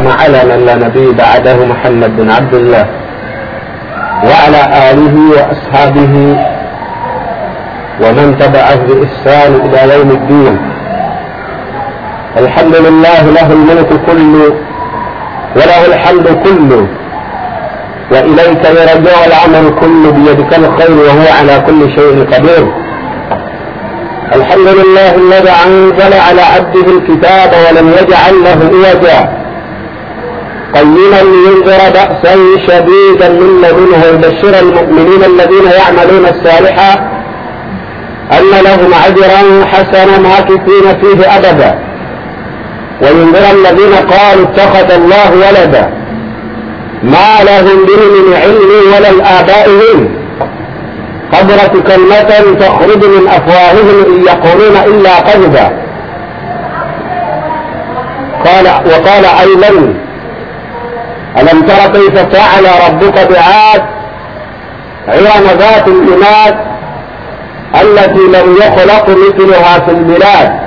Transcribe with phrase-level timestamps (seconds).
[0.00, 2.86] على من لا نبي بعده محمد بن عبد الله
[4.24, 6.14] وعلى آله وأصحابه
[8.02, 10.58] ومن تبعه بإحسان إلى يوم الدين.
[12.36, 14.54] الحمد لله له الملك كله
[15.56, 16.86] وله الحمد كله
[18.12, 22.72] وإليك يرجع العمل كله بيدك الخير وهو على كل شيء قدير.
[24.34, 29.41] الحمد لله الذي أنزل على عبده الكتاب ولم يجعل له إيجاه
[30.74, 32.36] قيما لينذر بأسا
[32.68, 36.98] شديدا من لدنه ويبشر المؤمنين الذين يعملون الصالحات
[38.32, 41.78] أن لهم أجرا حسنا ماكثين فيه أبدا.
[43.02, 45.90] وينذر الذين قالوا اتخذ الله ولدا.
[47.02, 50.22] ما لهم به من علم ولا لآبائهم
[51.32, 55.82] قدرة كلمة تخرج من أفواههم إن يقولون إلا كذبا.
[58.44, 59.94] قال وقال أيضا
[61.38, 63.82] ألم تر كيف فعل ربك بعاد؟
[65.08, 66.54] عظم ذات الإماد
[67.80, 70.62] التي لم يخلق مثلها في البلاد.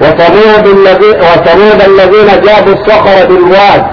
[0.00, 3.86] وثمود الذي وثمود الذين جابوا الصخر بالواد.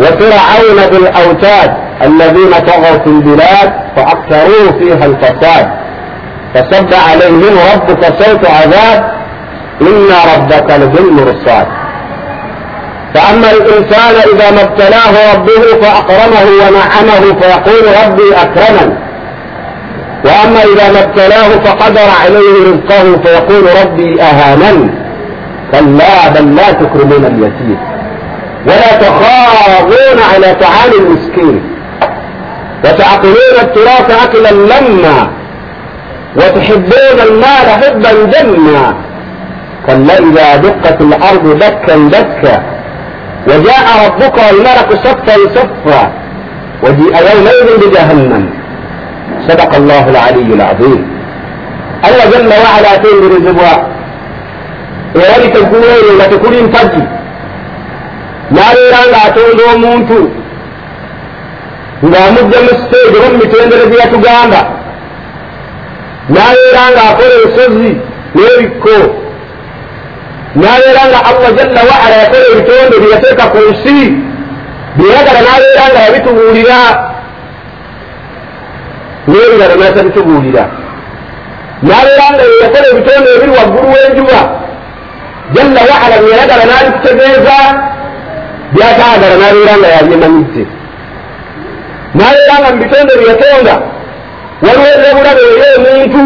[0.00, 1.70] وفرعون بالأوتاد
[2.02, 5.70] الذين طغوا في البلاد فأكثروا فيها الفساد.
[6.54, 9.20] فصب عليهم ربك صوت عذاب.
[9.82, 11.79] إن ربك لبالمرصاد
[13.14, 18.96] فأما الإنسان إذا ما ابتلاه ربه فأكرمه ونعمه فيقول ربي أكرمن.
[20.24, 24.90] وأما إذا ما ابتلاه فقدر عليه رزقه فيقول ربي أهانن.
[25.72, 27.78] كلا بل لا تكرمون اليتيم.
[28.66, 31.62] ولا تخاضون على طعام المسكين.
[32.84, 35.30] وتعقلون التراث أكلا لما.
[36.36, 38.94] وتحبون المال حبا جما.
[39.86, 42.79] كلا إذا دقت الأرض دكا دكا.
[43.48, 46.02] وجاء ربك والملك صفا صفا
[46.82, 48.44] وجيء يومئذ بجهنم.
[49.48, 51.20] صدق الله العلي العظيم.
[52.02, 53.72] allah jalla waala atenderezebwa
[55.22, 57.02] erabika eggulu eryo nga tekuli mpagi
[58.54, 60.18] n'abeera ng'atonda omuntu
[62.08, 64.60] ng'amudde mu siteegi oba mu mitendere gye yatugamba
[66.32, 67.90] n'abeera ng'akola ensozi
[68.34, 68.96] n'ebikko
[70.54, 73.98] nabeera nga allah jalla waala yakola ebitonde bye yateeka ku nsi
[74.96, 76.80] byeyagala nabeera nga yabitubuulira
[79.28, 80.64] n'ebirala natabitubuulira
[81.86, 84.40] nabeera nga yeyakola ebitonde ebiri waggulu w'enjuba
[85.54, 87.58] jalla waala byeyagala n'abitutegeeza
[88.74, 90.62] byataagala nabeera nga yabyemanyidde
[92.18, 93.74] nabeera nga mubitonde byeyatonda
[94.64, 96.22] waliwo ebyobulabe eri omuntu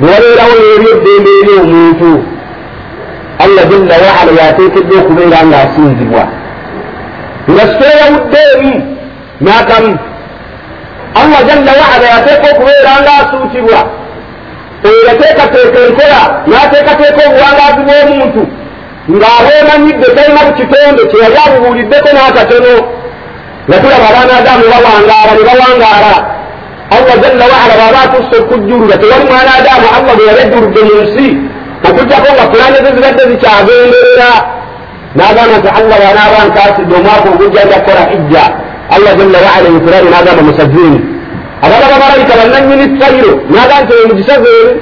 [0.00, 2.10] newabeerawo n'ebyeddembe eri omuntu
[3.38, 6.24] allah jalla waala yateekedde okubeera ng'asinzibwa
[7.50, 8.74] nga siteyawudde emu
[9.40, 9.92] n'akamu
[11.20, 13.80] allah jalla waala yateeka okubeera ng'asuutibwa
[14.86, 18.42] oyo yateekateeka enkola n'ateekateeka obuwangaazi bw'omuntu
[19.16, 22.74] ng'abwemanyidde talina ku kitonde kye yali abubuuliddeko n'akatono
[23.68, 26.14] nga tulaba abaana adamu bawangaala ne bawangaala
[26.96, 31.26] allah jalla waala bwaba atuuse okujjulula tewali mwana adamu allah bwe yabejjuludde mu nsi
[31.88, 34.30] okugjako nga pulane ze zibadde zikyagenderera
[35.16, 38.44] n'agamba nti allah bwanaaba nkaasidde omwaka ogujja nja kukola hijja
[38.94, 41.00] allah jalla waala enfurani n'agamba musazini
[41.64, 44.74] abaana babalayika bannanyini fayiro n'agamba nti emugisa zeeri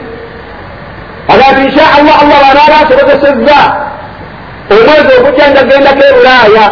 [1.32, 3.58] agamba insha allah allah bwanaaba nsobozesezza
[4.72, 6.66] omwezi ogujja njagendako ebulaaya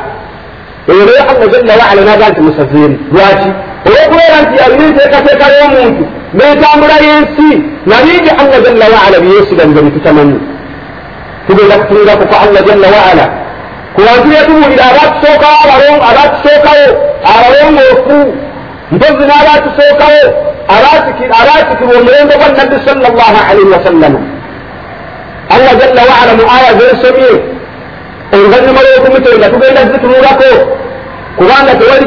[0.90, 3.50] eyo naye allah jalla waala naga nti musafiri lwaki
[3.86, 6.04] olwokubeera nti alina enteekateeka y'omuntu
[6.36, 7.48] n'entambula y'ensi.
[7.90, 10.38] Nabingi allah jalla waala byeyesigaliza netutamanyi
[11.46, 13.24] tugenda kutuniraku kwa allah jalla waala.
[13.94, 16.86] Ku bantu betubuulira abatusookawo
[17.32, 18.18] abalongoofu
[18.92, 20.22] mpozi n'abatusookawo
[20.74, 24.20] abaatikirwa omulembe gwa nabbi sala llahu alaihi wasallama
[25.54, 27.32] allah jalla waala mu aya zensomye
[28.34, 30.50] oluvannyuma lw'okumutenga tugenda zitunulako.
[31.36, 32.06] Kubanga tewali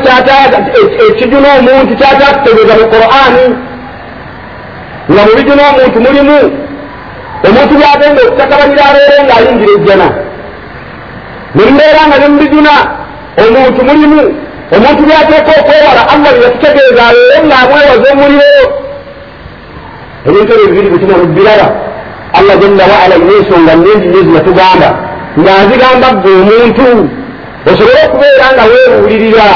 [1.09, 3.45] ekijuna omuntu kyatakutegeeza mu qur'ani
[5.11, 6.37] nga mu bijuna omuntu mulimu
[7.47, 10.07] omuntu byagenda okutakabanira abeere ng'ayingira ejjana.
[11.55, 12.73] Nembeera nga ne mu bijuna
[13.43, 14.21] omuntu mulimu
[14.75, 18.63] omuntu byateeka okwewala allah byeyatutegeeza abeere ng'amwewaza omuliro.
[20.27, 21.67] Ebintu ebyo bibiri bituma lubbiraba
[22.37, 24.89] allah jalla waala ina ensonga nnyingi nyo zinatugamba
[25.39, 26.87] ng'azigamba ggwe omuntu
[27.69, 29.49] osobole okubeera nga weebuulirira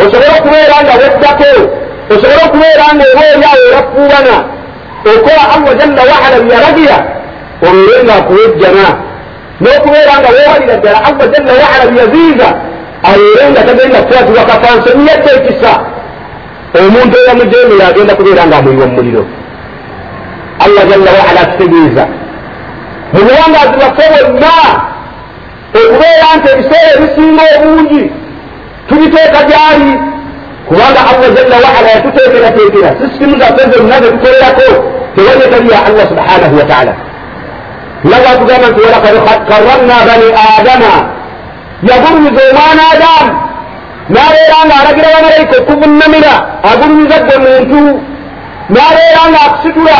[0.00, 1.52] osobole okubeera nga weddako
[2.12, 4.36] osobole okubeera nga obaolyawo erafuubana
[5.12, 6.96] okola allah jalla waala byeyalagira
[7.66, 8.86] obeere ng'akuwa ejjana
[9.60, 12.48] n'okubeera nga weewalira ddala allah jalla waala byaziiza
[13.10, 15.72] ayeere nga tagenda kukwatibwa kafansoni yetta ekisa
[16.78, 19.24] omuntu eyamujemera agenda kubeera nga amuyiwa mumuliro
[20.64, 22.04] allah jalla waala akitegeeza
[23.12, 24.54] mu buwangaazi bwaffe bwonna
[25.78, 28.02] okubeera nti ebiseera ebisinga obungi
[28.88, 29.90] tubiteeka gyali
[30.68, 34.68] kubanga allah jalla waala yatuteekerateekera sisitimu zaffe zonna zetukolerako
[35.16, 36.92] tewali etali ya allah subhanahu wataala
[38.06, 39.16] nga bwatugamba nti walakad
[39.48, 40.28] karramna bani
[40.58, 40.92] adama
[41.88, 43.32] yagulumiza omwana adamu
[44.14, 46.34] nabeera nga alagira bamalayika okuvunamira
[46.70, 47.80] agulumiza gwe muntu
[48.74, 49.96] nabeera nga akusitula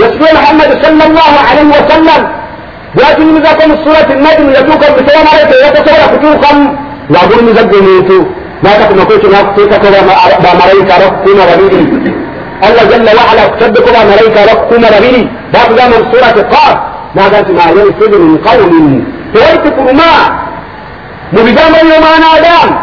[0.00, 2.22] yasitula muhammadi salllah alaihi wasallam
[2.94, 6.64] bwatunyumizako mu surati najmu yatuuka mu bitabo malayika eyatasobola kutuukamu
[7.10, 8.16] ngaagulumiza gwe muntu
[8.62, 9.86] natakumako ekyo nakuteekako
[10.44, 11.78] bamalayika abakukuuma babiri
[12.66, 15.22] allah jalla waala akutaddeko bamalayika abakukuuma babiri
[15.52, 16.76] bakugamba mu surati qaf
[17.14, 18.88] naga nti ma yanfidu min qawlin
[19.32, 20.10] tewali tukuluma
[21.32, 22.74] mu bigambo by'omwana adamu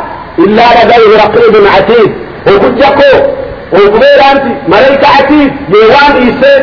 [0.43, 2.09] illa ladaihi raqibun atid
[2.51, 3.11] okugjako
[3.79, 6.53] okubeera nti malayika atid yewandiise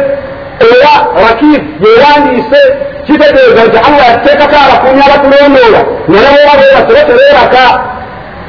[0.69, 2.61] era rakib yewandiise
[3.07, 5.81] kitegeeza nti allah yateekako abakuumi abatulondoola
[6.13, 7.65] nanaboba bebasobe tebeeraka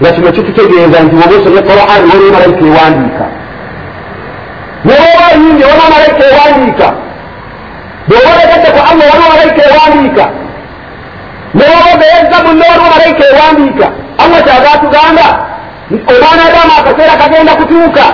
[0.01, 3.25] nga kino kitutegeeza nti woba osomye quran waliwo malayika ewandiika
[4.85, 6.87] newoba yindi waliwo malayika ewandiika
[8.07, 10.25] bwewolegeddeko allah waliwo malayika ewandiika
[11.57, 13.85] newoba beyezza munne waliwo malayika ewandiika
[14.23, 15.27] allah kyava atugamba
[16.49, 18.05] adamu akaseera kagenda kutuuka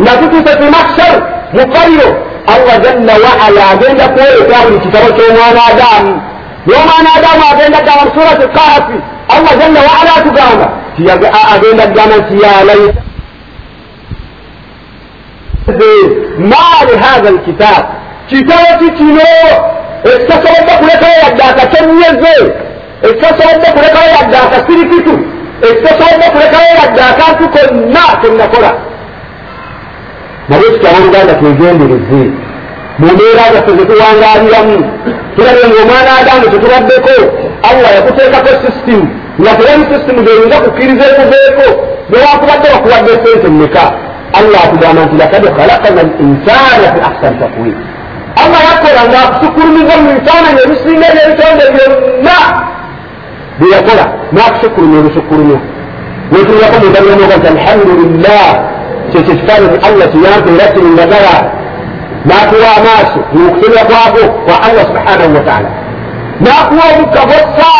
[0.00, 1.14] nga tutuuse fi mahshar
[1.52, 2.10] mu kaliro
[2.54, 6.12] allah jalla waala agenda kwoleka buli kitabo ky'omwana adamu.
[6.66, 8.96] N'omwana adamu agenda gamba mu surati kahafi
[9.34, 10.66] allah jalla waala atugamba
[11.54, 13.00] agenda kugamba nti yalaita
[16.38, 17.84] maali hatha lkitab
[18.26, 19.28] kitabo kikino
[20.04, 22.34] ekitasobodde kulekayo yadde akakyonyeze
[23.02, 25.14] ekitasobodde kulekayo yadde akasirikitu
[25.68, 28.72] ekitasobodde kulekayo yadde akantu konna kenakola
[30.48, 32.20] naye kitabo oluganda twegendereze
[32.98, 34.78] mu mbeera zaffe zetuwangaliramu
[35.36, 37.14] tulabe nga omwana adamu tetubaddeko
[37.70, 39.08] allah yakuteekako sisitimu
[39.40, 41.66] nga tewali sisitimu gyoyinza kukkiriza ekuveeko
[42.10, 44.07] newakubadde bakuwadde sente mmeka
[44.40, 47.76] allah atugamba nti lakad khalakana l insana fi ahsani takwim
[48.42, 52.38] allah yakola ngaakusukulumiza mu bifaananyi ebisinga ebyebitonde byonna
[53.58, 55.58] byeyakola nakusukulumya obusukulumya
[56.32, 58.46] wetulako mugaliramuga nti alhamdulillah
[59.10, 61.34] kyekyo kifaananyi allah kiyampeera kirindagala
[62.28, 65.70] nakuwa amaaso mukusobya kwako kwa allah subhanahu wataala
[66.46, 67.72] nakuwa omukka gwossa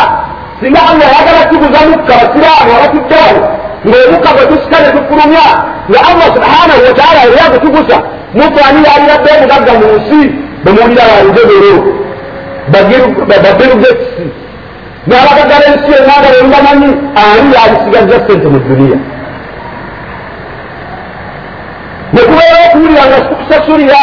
[0.61, 3.41] singa allah yagala tuguza mukka basiraamu abatuddewo
[3.89, 5.47] ng'omukka gwe tusika ne tukulumya
[5.91, 7.97] nga allah subhanahu wataala era gutugusa
[8.35, 10.21] mutwani yaliradde omugagga mu nsi
[10.65, 11.75] bemuwulira banjebero
[13.29, 14.25] babirugesi
[15.09, 16.91] n'abagagga b'ensi enanga bemubamanyi
[17.23, 18.99] ani yalisigazza sente mu duniya
[22.13, 24.03] nekubeera okuwulira nga tukusasulira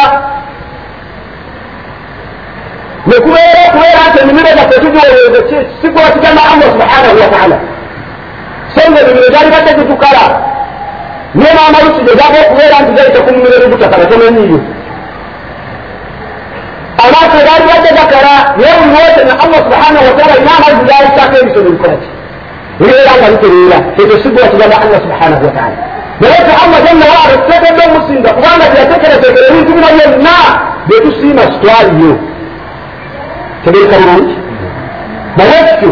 [3.08, 7.58] nekubeera okubeera nti emimiro gyaffe tugiwoleeze sikwatikanna allah subhanahu wataala
[8.74, 10.24] so nga emimiro gyali badde gitukala
[11.36, 14.60] niye n'amalusi gegaba okubeera nti gaite ku mumiro gigutakala tomanyiyo
[17.04, 21.70] amaaso gaali badde gakala naye buli wose na allah subhanahu wataala ina amazzi gaayitako ebisono
[21.76, 22.10] bikolaki
[22.80, 25.78] bibeera nga bitereera ekyo sigwatigana allah subhanahu wataala
[26.22, 30.36] naye te allah jalla waala tuteekedde omusinga kubanga teyateekerateekera ebintu bino byonna
[30.88, 32.14] byetusiima sitwaliyo
[33.64, 34.36] tegereka bulungi.
[35.38, 35.92] Naye kityo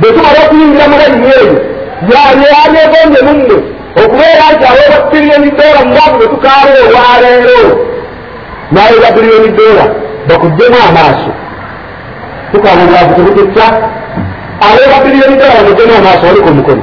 [0.00, 1.54] bwetumala okuyingira mu layimu eyo
[2.52, 3.58] yalyegonye munne
[4.04, 7.86] okubeera nti aweeba biliyoni dola mubwavu bwetukaala olwaleero
[8.72, 9.84] naweeba biliyoni dola
[10.28, 11.30] bakuddemu amaaso.
[12.52, 13.64] Tukaala obwavu tebututta
[14.66, 16.82] aweeba biliyoni dola bamuddemu amaaso waliko omukono.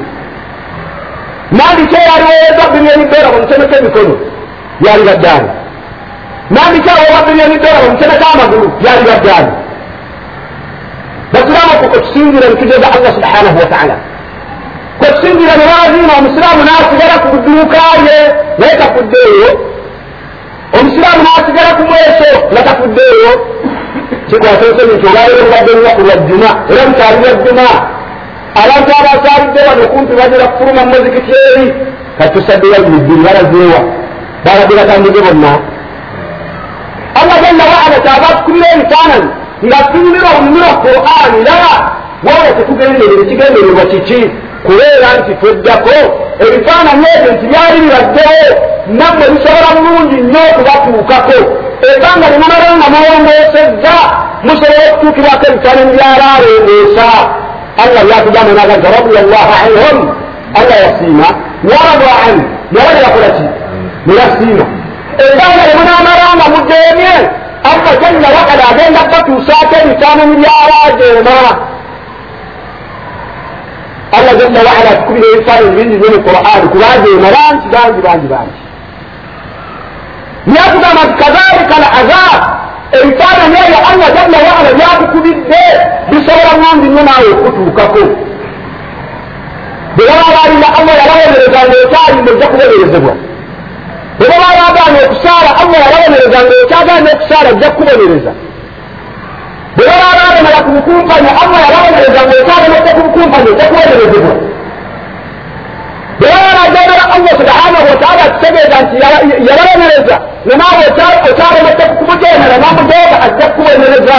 [1.58, 4.16] Nandiki eyaliweeza biliyoni dola bamutemeko emikono?
[4.86, 5.50] Yali baddaani.
[6.56, 8.68] Nandiki aweeba biliyoni dola bamutemeko amagulu?
[8.86, 9.52] Yali baddaani.
[11.34, 13.96] Basiraamu okusinzira nitugeza allah subhanahu wataala
[15.00, 18.18] kwekusinzira ne baziima omusiraamu n'asigala ku dduukaye
[18.60, 19.50] naye tafuddeeyo
[20.78, 23.32] omusiraamu n'asigala ku mweso nga tafuddeeyo
[24.30, 27.68] kikwata ensonyi nti olwaliro lubadde lunaku lwa jjuma era mukyali lwa jjuma.
[28.64, 31.66] Abantu abasaalidde wano kumpi bagera kufuluma mumuzikiti eri
[32.18, 33.80] kati tusadde wabiri bbiri balazeewa.
[34.46, 35.52] Balabbe batambuze bonna.
[37.20, 39.30] Allah jalla waala kyava tukulira ebifaananyi
[39.68, 41.74] nga tunyumira omumira qur'ani laba
[42.28, 44.22] wala tetugenderere kigendererwa kiki
[44.66, 45.98] kubeera nti tweddako
[46.44, 48.48] ebifaananyi ebyo nti byali bibaddewo
[48.98, 51.40] nammwe bisobola bulungi nnyo okubatuukako.
[51.92, 53.96] Ebanga limamala nga mwewongeesezza
[54.46, 57.10] musobola okutuukibwako ebitaano byalaalo musa
[57.84, 59.98] allah byatugamba nagamba radiallahu anhum.
[60.58, 61.28] Allah yasiima.
[61.70, 62.36] Waradu an
[62.74, 63.46] naye nebakola ki?
[64.06, 64.66] Nebasiima
[65.18, 67.14] ebbanga lyemunamalanga mujeemye
[67.72, 71.38] allah jalla waala agenda kubatuusaako ebitaano byalaajeema
[74.18, 78.58] allah jalla waala atukubira ebifaananyi bingi byo mu qur'ani kubajeema bangi bangi bangi bangi
[80.48, 82.42] byatugamba nti kadhalika al azab
[83.00, 85.64] ebifaananyi ebyo allah jalla waala byatukubidde
[86.10, 88.04] bisobola ngambi nnyo naawe okutuukako
[89.96, 93.14] bwe baba baalinda allah yababonereza ngaokyalinde ojja kubonerezebwa
[94.18, 98.32] bwe baba bagaana okusaala allah yababonereza ngaokyagaana okusaala ojja kukubonereza
[99.76, 104.34] bwe baba balemala ku bukumpanya allah yababonereza ngaokyalemedde ku bukumpanya ojja kubonerezebwa
[106.20, 108.96] bwe baba bagendera allah subhanahu wataala akitegeeza nti
[109.50, 110.16] yababonereza
[110.48, 110.84] nenaawe
[111.30, 114.18] okyalemedde kukumujeemera namujeega ajja kukubonereza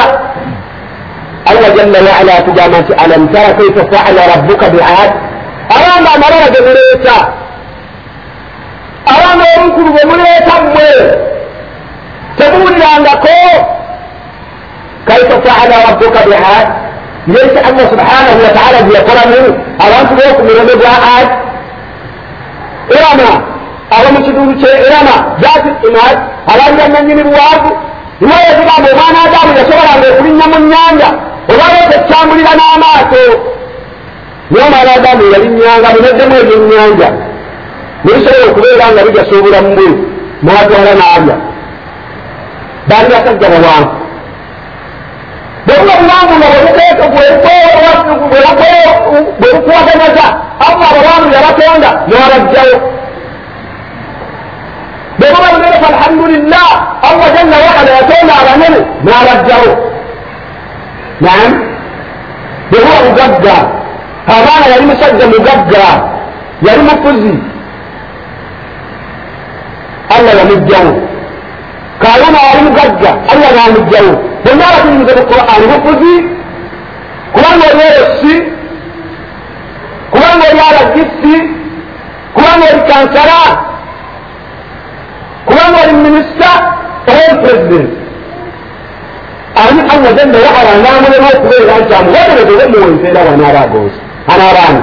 [1.50, 5.11] allah jalla waala atugamba nti alam tara kaifa faala rabbuka biad
[5.76, 7.16] abanga amalala ge muleeta
[9.14, 10.88] abanga obukulu bwe muleeta mmwe
[12.38, 13.38] temuwulirangako
[15.08, 16.66] kaifa faala rabbuka biad
[17.28, 19.40] ngeri allah subhanahu wataala gye yakolamu
[19.84, 21.28] abantu boku mirembe gwa ad
[22.96, 23.30] irama
[23.96, 26.16] aba mu kitundu kye irama zati imad
[26.52, 27.70] abalira nanyini buwaavu
[28.20, 31.08] niwaye zigamba omwana adamu yasobolanga okulinnya mu nyanja
[31.50, 33.23] obawo tekyambulira n'amaaso
[34.50, 37.08] niye omwana adamu yalinnyanga muneddemu ebyennyanja
[38.04, 39.88] nebisobola okubeera nga bigasa obulamu bwe
[40.44, 41.37] n'atwala n'alya
[42.88, 44.03] baali basajja bawanvu
[45.85, 46.47] bwebuba buwanvu nga
[49.41, 50.26] bwebukwaganaza
[50.67, 52.76] allah abawanvu yabatonda n'abajjawo
[55.19, 56.69] bwebuba bunerefa alhamdulillah
[57.09, 59.71] allah jalla waala yatonda abanene n'abajjawo
[61.25, 61.53] naam.
[62.71, 63.57] Bwebuba bugagga
[64.37, 65.85] abaana yali musajja mugagga
[66.67, 67.35] yali mufuzi
[70.17, 70.93] allah yamugjawo
[72.03, 74.14] kaayana yali mugagga allah namugjawo
[74.45, 76.15] bonna abatuyinza mu qur'ani bufuzi
[77.35, 78.35] kubanga oli erosi
[80.13, 81.35] kubanga oli alagisi
[82.35, 83.41] kubanga oli kansala
[85.49, 86.51] kubanga oli minisita
[87.11, 87.91] oba president.
[89.63, 94.01] Ani allah jalla waala namulema okubeera nti amubonereze omuwa empeera wanaabagooza
[94.33, 94.83] anabaani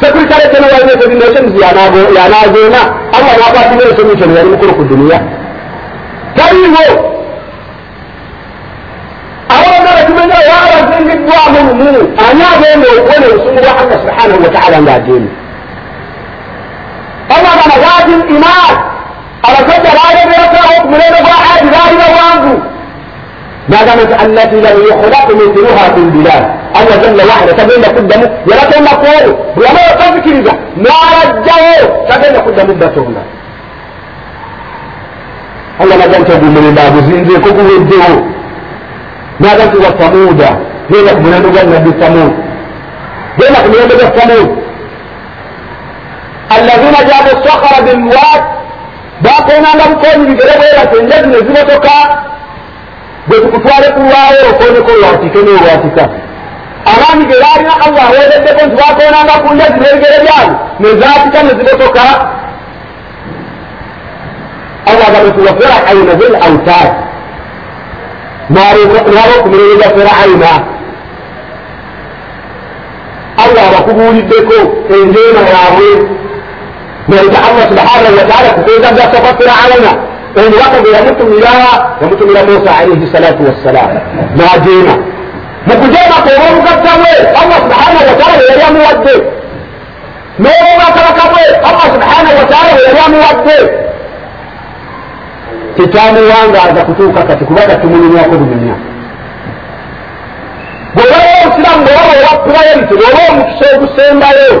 [0.00, 0.82] sekuritale general
[1.22, 1.52] nations
[2.16, 2.80] yanagoona
[3.16, 5.20] allah nakwatira esomishoni yali mukulu ku duniya
[6.36, 7.17] taliwo
[9.54, 15.32] abo bonna batumenya wabazingiddwamu lumu ani agenda okubona obusungu bwa allah subhanahu wataala ngaagenda
[17.34, 18.74] allah bana zaati iman
[19.48, 22.54] abasajja baleberakawo ku mulembe gwa adi baali bawangu
[23.72, 26.44] nagamba nti allati lam yukhlaq mithluha fi lbilad
[26.78, 30.52] allah jalla waala tagenda kuddamu yabatonda kwolwo bweyaba bakazikiriza
[30.82, 31.74] n'abajjawo
[32.08, 33.22] tagenda kuddamu batonda
[35.80, 38.16] allah naga nti ogumulembe aguzinzeeko guweddewo
[39.40, 40.50] naga nti wa samuda
[40.90, 42.32] genda ku mulembe gwa nabbi samud.
[43.38, 44.48] Genda ku mulembe gwa samud.
[46.54, 48.42] Allazina jabu sakara bilwad
[49.24, 51.94] bakonanga bukonyi bigere bwerate enjazi ne zibotoka
[53.28, 56.04] bwe tukutwale kulwawo okoneko olwatika n'olwatika
[56.92, 58.04] abaami ge baalina allah.
[58.08, 62.04] Aweereddeko nti bakonanga ku njazi n'ebigere byabo nezatika ne zibotoka
[64.90, 65.08] allah
[65.46, 67.07] wafiraaina bil autaad
[68.50, 70.50] naba okumirere gya firaina
[73.44, 74.58] allah abakubuuliddeko
[74.96, 75.90] enjeema yaabwe
[77.08, 79.90] naita allah subhanahu wataala kuteeza gasoka firaina
[80.38, 81.52] omubaka gwe yamutumira
[82.02, 83.90] yamutumira musa alaihi salatu wassalam
[84.38, 84.94] najeema
[85.66, 89.14] mukujeema kwoba omugagga bwe allah subhanahu wataala we yali amuwadde
[90.42, 93.56] n'obwakabaka bwe allah subhanahu wataala we yali amuwadde
[95.78, 98.74] tetamuwangaaza kutuuka kati kubanga tumunyumyako bunyumya
[100.94, 104.54] bwebaba obusiramu bwebaba owa purayeriti bweba omukisa ogusembayo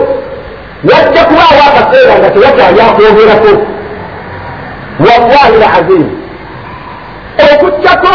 [0.88, 3.52] wajja kubaawo akaseera nga tewakyali akwogerako
[5.04, 6.04] wallahi lazim
[7.46, 8.14] okugjako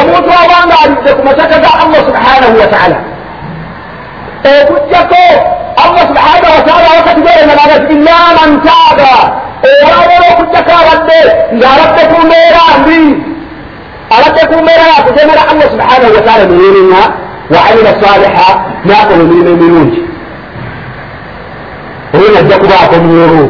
[0.00, 2.98] omuntu abanga alidde ku masaka ga allah subhanahu wataala
[4.60, 5.24] okugjako
[5.84, 9.14] allah subhanahu wataala wakati berenagati illa man taaba
[9.67, 11.19] olwawola okugjako abadde
[11.57, 12.99] ng'abadde ku mbeera mbi
[14.15, 17.01] abadde ku mbeera yakutemera allah subhanahu wataala neyenenya
[17.53, 18.47] wa amila saliha
[18.87, 19.99] nakola emirimu emirungi
[22.15, 23.45] oyo najja kubaako myoro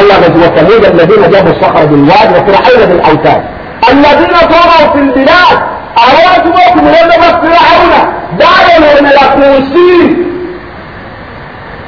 [0.00, 3.42] الله الذي وثمود الذين جابوا الصخر بالواد وفرعون بالاوتاد
[3.90, 5.58] allazina taghaw fi lbilad
[6.06, 8.00] abantu boku mulembe gwa firawuna
[8.38, 9.88] bayonoonera ku nsi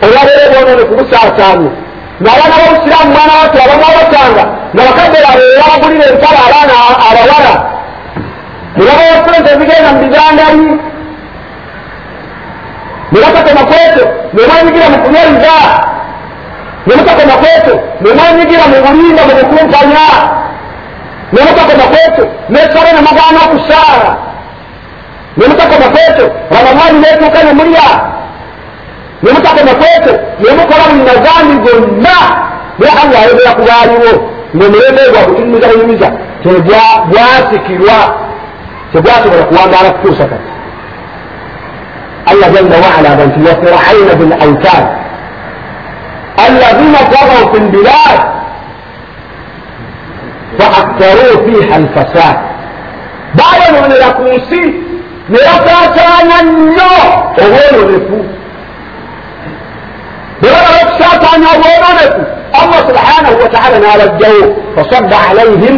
[0.05, 1.71] olwabeere bonone ku busaasaanyi
[2.24, 6.76] n'abaana b'obusiraamu mwana watu abamu abatanga nga bakadde babe babagulira entala abaana
[7.08, 7.54] abawala.
[8.78, 10.68] Nebabawa sente ezigenda mu bizangali
[13.12, 15.56] nebatakoma kwekyo nemwenyigira mu kunyaiza
[16.88, 20.06] nemutakoma kwekyo nemwenyigira mu bulimba mu bukumpanya.
[21.34, 24.12] Nemutakoma kwekyo nesale nemugana okusaara
[25.38, 27.88] nemutakoma kwekyo ramadani netuuka nemulya
[29.23, 32.17] nemutakoma kwekyo nemukola munazambi gonna
[32.79, 34.11] naye allah ayogera ku baaliwo
[34.57, 36.09] ngaomulembe gwa butunyumiza bunyumiza
[36.43, 37.97] tebwasikirwa
[38.93, 40.55] tebwasobola kuwangaala kutuusa kati
[42.33, 44.87] الله جل وعلا بل وفرعون بالاوتاد
[46.49, 48.21] الذين طغوا في البلاد
[50.59, 52.37] فاكثروا فيها الفساد
[53.35, 54.65] باينوا لكوسي
[55.29, 56.95] ليساتانا النو
[57.39, 58.38] وغيروا لفو بغير يساتانا وغيروا
[60.43, 65.75] لفو الله سبحانه وتعالى نال الجو فصب عليهم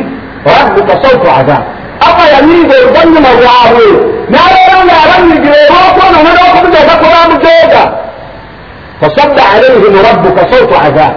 [0.47, 1.65] ربك صوت عذاب
[2.07, 3.91] الله يميد الظلم الراوي
[4.31, 7.85] نارا نارا يجريروكم ونروكم جزاكم جوجا
[9.03, 11.17] فصب عليهم ربك صوت عذاب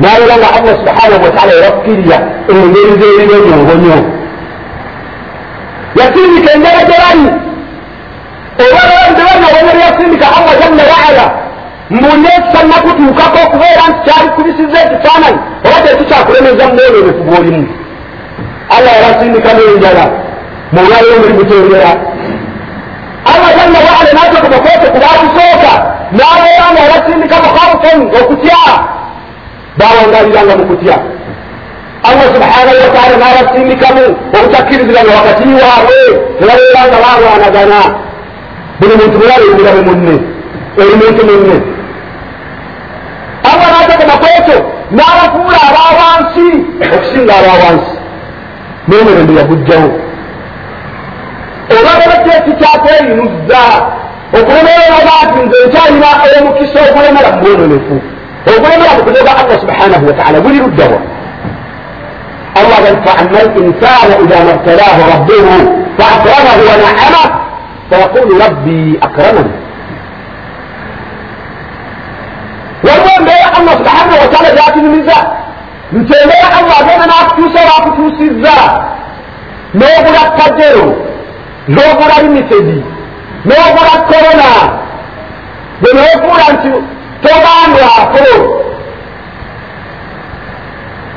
[0.00, 2.14] نارا لنا الله سبحانه وتعالى يركي لي
[2.50, 4.04] انه يريد يريد يريد
[5.96, 7.30] يسيني كان لا جراني
[8.60, 10.16] ولا يندرنا ولا يسيني
[12.01, 17.63] muneesa nakutuukako okubeera nti kyabikubisiza ekifaananyi oba tekikyakulemeza munoolwo ebifuba olimu
[18.75, 20.05] allah yabasindika n'enjala
[20.73, 21.91] mulwayo muli mutendera.
[23.31, 25.73] Allah jalla waala n'atakoma kwete ku baakusooka
[26.17, 28.61] n'abeera nga yabasindika mukhawufan okutya.
[29.79, 30.97] Bawangaliranga mu kutya.
[32.09, 34.03] Allah subhanahu wataala n'abasindikamu
[34.37, 35.99] obutakkiriziranga wakati waabwe
[36.39, 37.79] nebabeera nga balwanagana
[38.79, 40.15] buli muntu bweyaleebira be munne
[40.81, 41.55] eri muntu munne.
[43.53, 44.57] Allah natekoma kwekyo
[44.95, 46.47] n'abafuula abawansi
[46.95, 47.93] okusinga abawansi
[48.87, 49.89] n'omulembe yagujjawo
[51.73, 53.63] olwabala kyeki kyakweyinuza
[54.37, 57.95] okulemerera ati nze nkyalina omukisa ogulemera mu bwononefu
[58.51, 60.99] ogulemera mu kunyoga allah subhanahu wataala guli luddawa
[62.59, 65.55] allah bal faama linsana ida mabtalahu rabbuhu
[65.97, 67.27] faakramahu wanacamah
[67.89, 69.53] fayaqulu rabbi akramani
[72.85, 75.17] waliwo embeera allah subhanahu wataala gyatunyumiza
[75.97, 78.55] nti embeera allah agenda nakutuusa wakutuusizza
[79.79, 80.87] n'obula pajero
[81.73, 82.77] n'obula limitedi
[83.47, 84.49] n'obula korona
[85.81, 86.69] bwe newefuula nti
[87.23, 88.27] togambwako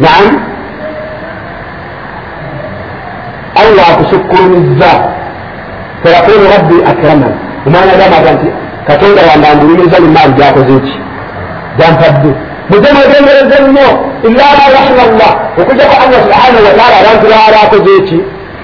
[0.01, 0.27] naam.
[3.63, 4.91] Allah akusukkulumizza
[6.03, 7.33] fayaqulu rabbi akraman.
[7.67, 8.49] Omwana agamaga nti
[8.87, 10.95] katonda wange angulumiza limaali gyakoze eki
[11.79, 12.31] gyampadde
[12.71, 13.89] mutemwegendereze nnyo
[14.29, 18.19] illa ma rahima llah okujjako allah subhanahu wataala abantu baala akoze eki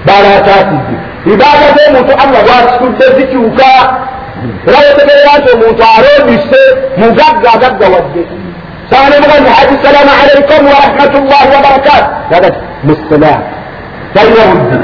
[0.07, 0.95] baala ataasidde
[1.33, 2.41] ibaada z'omuntu allah.
[2.47, 3.71] Bwakitudde zikyuka
[4.69, 6.63] era wetegerera nti omuntu aloobise
[7.01, 8.23] mugagga agaggawadde
[8.91, 13.41] sanemugazi haji salaamu alaikum warahmatullahi wabarakatu agati musalam
[14.15, 14.79] talina buddi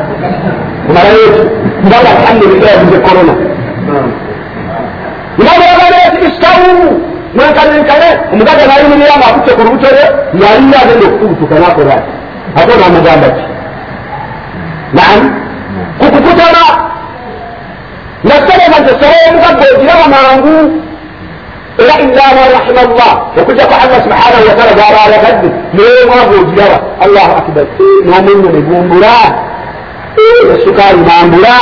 [0.86, 1.42] kumalayo eki
[1.86, 3.34] ngaba alhamdulillah yabuze korona
[5.38, 6.74] nabagaleeti istawu
[7.38, 10.04] mwenkalenkale omugaga nayimirira nga akutte ku lubuto lwe
[10.42, 12.12] yalina agenda okukubutuka nakola ati
[12.58, 13.44] ate namugamba ki?
[14.96, 15.22] Naam?
[15.98, 16.62] Kukukutana
[18.28, 20.56] nasalema nti osobola omugagga ogiraba mangu
[21.82, 27.32] era illa ma rahima llah okujjako allah subhanahu wataala gaba ayagadde naye mwavu ogiraba allahu
[27.40, 27.66] akbar.
[28.08, 29.14] N'omunyo negumbula
[30.54, 31.56] esukaali nambula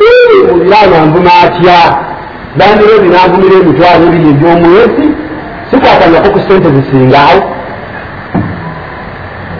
[0.00, 0.96] muliraano
[2.50, 5.06] anvuma atya bandiro binagumira emitwalo ebiri ebyomwezi
[5.70, 7.40] sikwatangako ku sente zisingaawo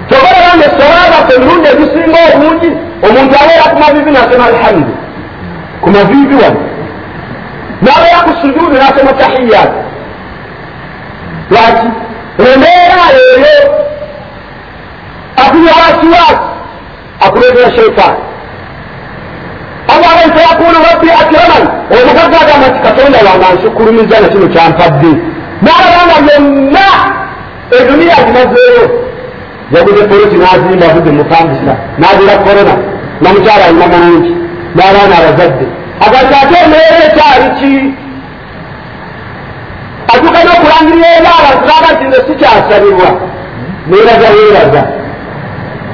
[0.09, 2.71] tobalabanga esowabaffe emirundi egisinga obungi.
[3.07, 4.93] Omuntu abeera ku mavivi nasema alhamdu
[5.83, 6.61] ku mavivi wano.
[7.83, 9.73] Nabeera ku sujuudi nasema tahiyat.
[11.51, 11.89] Lwaki?
[12.39, 13.57] Embeera eyo
[15.43, 16.47] akunya wasiwasi
[17.21, 18.30] akuleetera sheitaani
[19.93, 21.65] allah bai fayakulu rabbi akraman
[21.97, 25.13] omugagga agamba nti katonda wange ansukulumiza na kino kyampadde.
[25.65, 26.87] N'abagamba byonna
[27.79, 28.85] eduniya agimazeeyo
[29.75, 32.75] yaguze polisi n'azimba avudde mupangisa n'azira korona
[33.23, 34.33] namukyala alina mulungi
[34.77, 35.67] n'abaana abazadde.
[36.05, 37.73] Agati ate embeera ekyali ki?
[40.13, 43.09] Atuka n'okulangirira eri abantu naga nti nze sikyasabirwa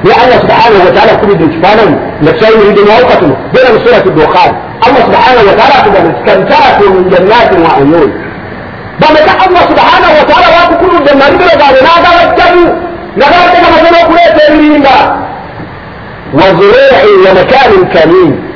[0.06, 4.52] neeraga weeraga يا الله سبحانه وتعالى كل دين سبحانه لكشاي يريد موقته بين سورة الدخان
[4.88, 8.12] الله سبحانه وتعالى كده استمتعت من جنات وعيون
[9.02, 9.16] بل
[9.48, 12.70] الله سبحانه وتعالى واقع كل الجنات كده قال نادى واتقوا
[13.18, 14.84] نادى كده مثلا كل تمرين
[16.34, 18.52] وزروع ومكان كريم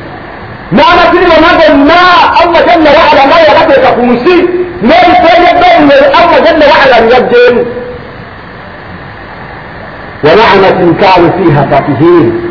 [0.71, 2.03] ما مثل ومدى ما
[2.43, 4.39] الله جل وعلا ما يغفر كفوسي
[4.81, 5.63] ما يتجد
[6.19, 7.65] الله جل وعلا يبدل
[10.24, 12.50] ولعنة كانوا فيها فاكهين.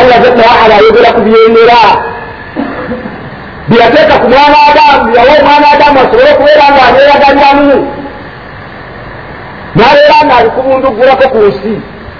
[0.00, 2.08] الله جل وعلا يقول بيننا
[3.68, 7.76] biyateeka ku mwana adamu yawa omwana adamu asobole okubeera nga aneeragalyamu
[9.76, 11.72] nabeera nga ali kubunduggulako ku nsi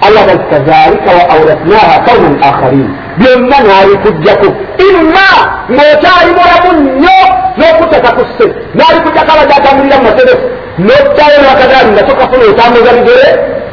[0.06, 4.48] allah bati kazalika wa auratnaha qauman akharin byonna naalikugjako
[4.88, 5.28] imma
[5.74, 7.18] ng'okyali mulamu nnyo
[7.58, 8.46] n'okutaka kusse
[8.78, 10.46] naalikugjako abadde atamirira mu materefu
[10.86, 13.28] n'oddayo n'akagaali nga tokafuna otambuza bigere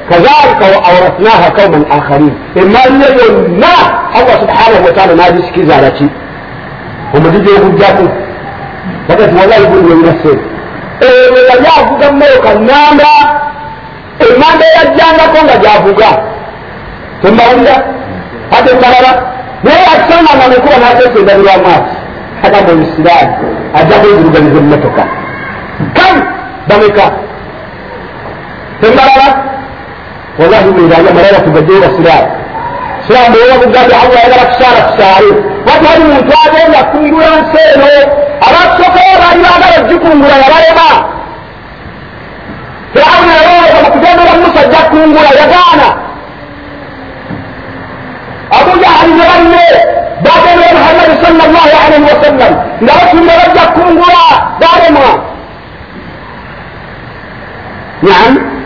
[0.10, 2.34] كذلك وأورثناها قوما آخرين.
[2.58, 3.74] إما لنا
[4.16, 6.10] الله سبحانه وتعالى ما يشكي زارتي
[7.16, 8.10] وما جدي يقول جاكم.
[9.10, 10.40] بقيت والله يقول وينسي
[11.04, 13.14] إيه يا جاكم كم يقنانا
[14.22, 16.22] إما ده يجانا كم جاكم
[17.24, 17.76] ثم ولا
[18.54, 21.76] هذا الكلام ne ya san Allah ne kuma na sai sai da ruwa ma
[22.44, 23.30] haka da misdad
[23.74, 25.04] a jabe gurbin zummatuka
[25.98, 26.16] kan
[26.68, 27.08] da mai ka
[28.82, 29.06] tun da
[33.09, 35.31] سلاح بيوم قد الله إذا لك شارك شاري
[35.67, 37.87] وتهدي من تعالى يكون قرآن سينو
[38.43, 40.91] أراد سكر أيها هذا رجكم قرآن رأيما
[42.95, 45.97] فرعون يروح ومكتبه موسى جاكم قرآن يقانا
[48.53, 49.67] أبو جهل يغني
[50.25, 55.23] بعد محمد صلى الله عليه وسلم لكن رجكم قرآن دائما
[58.03, 58.64] نعم أنا بي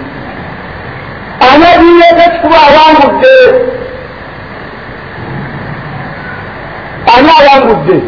[2.11, 3.61] تكفر أوان مدة
[7.19, 8.01] أنا أوان مدة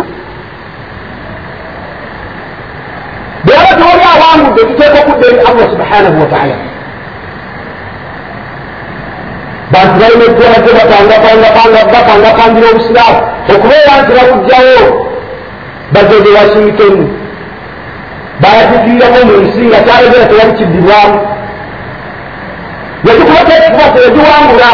[3.45, 6.57] بيرد هو أوان مدة تتكفر بين الله سبحانه وتعالى
[9.73, 13.15] بس زي ما تقول كده تانغا تانغا تانغا تانغا تانغا دي الإسلام
[13.49, 15.07] حكمه يعني ترى كجاو
[15.93, 16.15] بس
[23.06, 24.70] yekikubatekikuba teyagiwangula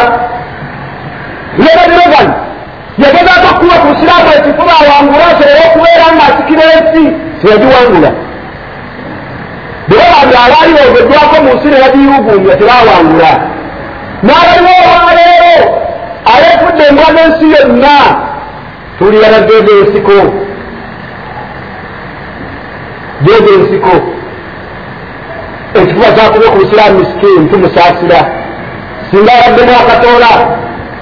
[1.64, 2.34] nebanirogani
[3.02, 7.04] yagezaako okukuba ku siraamu ekifuba awangula asobole okubeera ngaasikira ensi
[7.42, 8.10] teyagiwangula
[9.88, 13.32] bwebabantu abaalibogeddwako mu nsi ne bagiyuugumbya tebawangula
[14.26, 15.56] n'abaliwo olwaleero
[16.34, 17.96] abeefudde embwa n'ensi yonna
[18.98, 20.18] tulira bageeza ensiko
[23.24, 24.17] geeza ensiko
[25.84, 28.20] ekikuba kyakuba ku busiraamu misikini tumusasira
[29.12, 30.32] singa yaddemu akatoola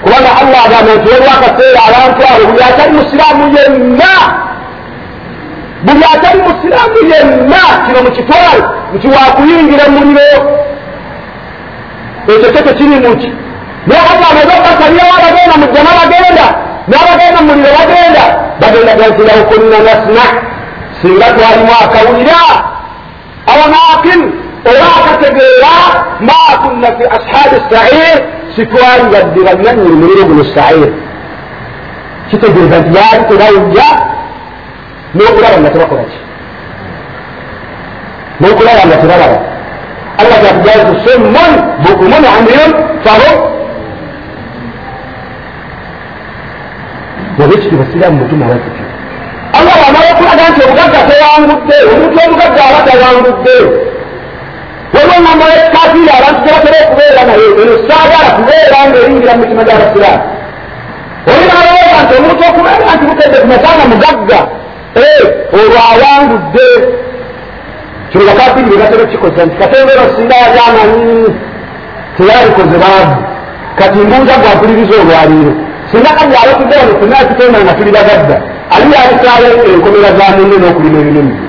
[0.02, 4.12] kubanga allah agamba nti waliwo akaseera abantu abo buli atali musiraamu yenna
[5.86, 8.58] buli atali musiraamu yenna kino mukitwale
[8.94, 10.38] nti wakuyingira muliro
[12.32, 13.30] ekyo kyo tekiri muki
[13.86, 16.46] naye allah amaze okukasabirawo abagenda mujja n'abagenda
[16.90, 18.24] n'abagenda muliro bagenda
[18.60, 20.24] bagendaga nti law kunna nasma
[21.00, 22.40] singa twalimu akawulira
[23.52, 24.20] awanaakin
[24.70, 25.74] oba akategeera
[26.28, 28.16] ma kunna fi ashaabi sair
[28.56, 30.90] sitwali baddiranyanyiri muliro guno sair
[32.30, 33.88] kitegeeza nti yaali tebawujja
[35.14, 36.18] n'okulaba nga tebakolaki
[38.40, 39.38] n'okulaba nga tebalaba
[40.20, 41.52] allah gakugazi summun
[41.84, 42.70] bukumun amyun
[43.04, 43.36] fahum
[47.38, 48.84] nabekitiba siraamu mutuma watutyo
[49.58, 53.56] allah wamala okulaga nti omugagga tewangudde omuntu omugagga aba tewangudde
[54.96, 60.24] waliwo ngamba ekafiri abantu tebatera okubeera naye eno saagala kubeera ngaeringira mu mitima gy'abasiraamu
[61.30, 64.40] olinaawooza nti omuntu okubeera nti mutedde kumasanga mugagga
[65.56, 66.68] olwo awangudde.
[68.10, 71.28] Kino bakafiri bye batera okukikoza nti katembera singa yali amanyi
[72.16, 73.16] teyalikoze baavu
[73.78, 75.52] kati mbuuza gwapuliriza olwaliiro
[75.90, 78.36] singa kali abatudde wano fenna kitenda nga tuli bagadda
[78.74, 81.45] ali yalisaala enkomera za munne n'okulima ebinene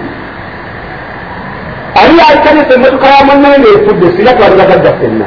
[2.00, 5.26] ali yalikanisa emmotoka ya munne ng'efudde singa twali bagadda fenna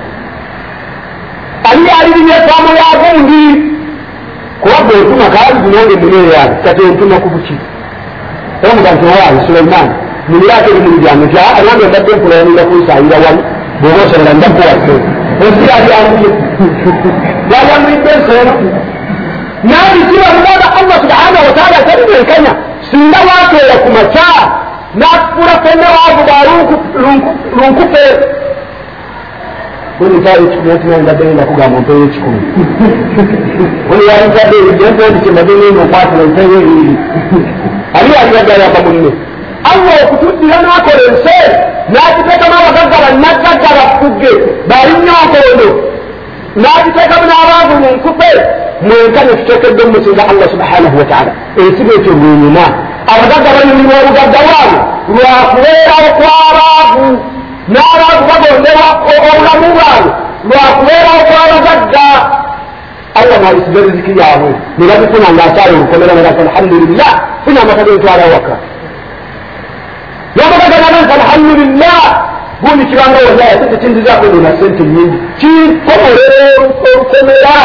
[1.71, 3.43] ali yalirimye efaamo ya gundi
[4.63, 7.57] kubadde entuma kaali zinonge muneeyaali kati entuma ku buki
[8.71, 9.93] omuga nti owaayi suleimaani
[10.31, 13.43] mulirako ebimuli byange nti anange mbadde nkulanira kunsaayira wali
[13.81, 14.95] bwoba osobola ndakuwase
[15.45, 16.31] ensi yalyamuye
[17.53, 18.53] yalyamulidde enseeno
[19.71, 22.53] nabisiba mubanga allah subhanahu wataala talimenkanya
[22.91, 24.29] singa wakeera ku maca
[24.95, 26.35] nakufula fenna wavuga
[27.57, 28.05] lunkufe
[29.99, 32.41] bwemitaayo ekikumi okimanyi mbadde ngenda kugamba ompeyo ekikumi
[33.93, 36.95] oli yalizadde ebigenzendi kyembadde ngenda okwatira empeyo ebiri
[37.97, 39.11] ali yaligaggayamba munne
[39.71, 41.39] allah okutuddira n'akola ensi
[41.93, 44.33] n'agiteekamu abagagga bannagagga bafugge
[44.71, 45.69] balinnyonkoono
[46.63, 48.31] n'agiteekamu n'abantu mu nkupe
[48.87, 52.65] mwenka nekiteekeddwe mumusinga allah subhanahu wataala ensigo ekyo lwenyuma
[53.13, 54.79] abagagga banyumirwa obugagga bwabo
[55.15, 57.07] lwakubeerawo kw'abaavu
[57.73, 60.11] n'abaavu bagondera obulamu bwabwe
[60.49, 62.07] lwakubeerawo kw'abagagga
[63.21, 67.11] allah nalisiga riziki yaabwe ne babifuna ngaakyali olukomera nagati alhamdulillah.
[67.45, 68.55] Funa amata gentwala waka.
[70.37, 72.01] N'abagagga nabanti alhamdulillah.
[72.63, 76.41] Gundi kibanga wallahi ate tekinzizako nona sente nyingi kikomolera
[76.87, 77.57] olukomera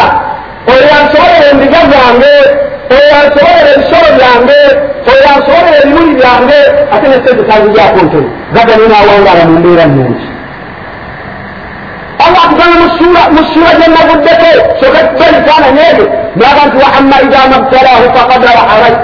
[0.71, 2.35] oyo yansobolera endiga zange
[2.93, 4.59] oyo yansobolera ebisolo byange
[5.09, 6.59] oyo yansobolera ebimuli byange
[6.93, 10.27] ate ne sente tanzizako ntono gagane nawangaala mu mbeera nungi
[12.25, 12.75] allah atugana
[13.35, 16.05] mu sura gyenaguddeko soka balifaananyi ebyo
[16.39, 18.95] naga nti wa amma ida mabtalahu faqadara alai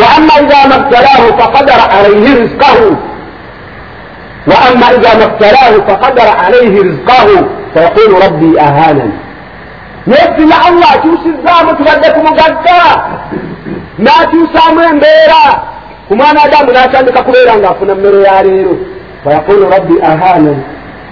[0.00, 2.88] wa amma ida mabtalahu faqadara alaihi rizqahu.
[4.50, 7.34] Wa amma ida mabtalahu faqadara alaihi rizqahu
[7.74, 9.23] fayaqulu rabbi ahanani
[10.06, 12.80] nesinga allah akyusizaamu tubadde ku mugagga
[14.04, 15.42] n'akyusaamu embeera
[16.08, 18.74] ku mwana adamu n'atandika kubeera ng'afuna mmere ya leero
[19.24, 20.62] fayaqulu rabbi ahanani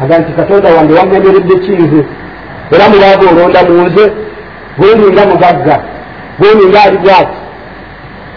[0.03, 2.01] aga nti katonda wange wamwenyeredde kinze
[2.75, 4.05] era mubaaga olonda munze
[4.79, 5.77] gweninga mugagga
[6.39, 7.39] gweninga ali bwati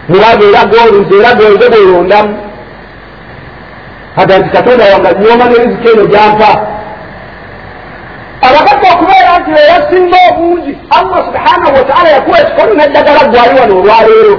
[0.10, 2.34] mubaaga era golunze era gwenze bwerondamu
[4.22, 6.52] aga nti katonda wange nyoma nerizika eno gyampa
[8.46, 14.36] abagagga okubeera nti eyasinga obungi allah subhanahu wataala yakuwa ekikono neddagala gwali wano olwaleero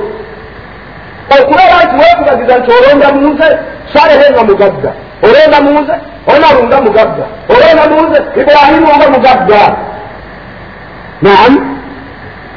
[1.37, 3.49] okubeera nti wekubagiza nti olonda munze
[3.93, 4.91] salehenga mugagga
[5.27, 5.95] olonda munze
[6.33, 9.63] omaru nga mugagga olonda munze ibrahimu nga mugagga
[11.23, 11.55] naam.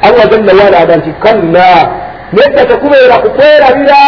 [0.02, 1.72] Allah jalla wala aga nti kalla
[2.32, 4.04] nedda tekubeera kukwerabira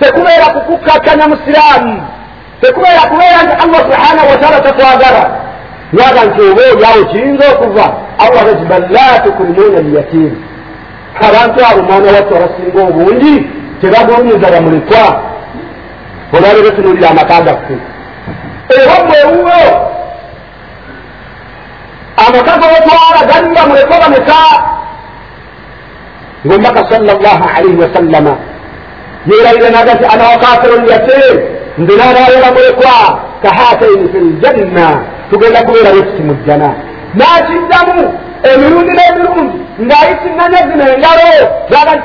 [0.00, 1.96] tekubeera kukukkakanya musiraamu
[2.60, 5.41] tekubeera kubeera nti allah subhanahu wataala takwagala
[5.98, 7.86] yaga nti oba oliawo kiyinza okuva
[8.18, 10.36] allah gati bal la tukrimuuna lyatiimu
[11.28, 13.34] abantu abo mwana watte abasinga obungi
[13.80, 15.22] tebagulumiza bamulekwa
[16.34, 17.76] olwali betunulira amaka gaffe
[18.76, 19.60] era bwewuwo
[22.16, 24.40] amaka gotwala galinga mulekwa bameka
[26.46, 28.36] ngaomubaka sala llahu alaihi wasallama
[29.26, 31.36] yerayira naga nti ana wakafiru lyatim
[31.78, 36.68] nze nabaayera mulekwa kahataini fi ljanna tugenda kubeera bwetuti mu jjana.
[37.18, 38.04] Nakiddamu
[38.52, 41.28] emirundi n'emirundi ng'ayisiŋŋanya zino engalo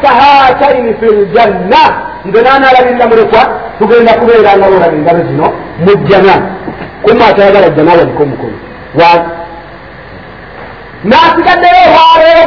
[0.03, 1.83] kahataini fi ljanna.
[2.25, 3.41] Nze nanalabirira mulekwa
[3.79, 5.45] tugenda kubeera nga olaba engalo zino
[5.83, 6.35] mu jjana.
[7.03, 8.57] Kumma atayagala jjana waliko omukono
[11.03, 12.43] nasigaddeyo olwaleero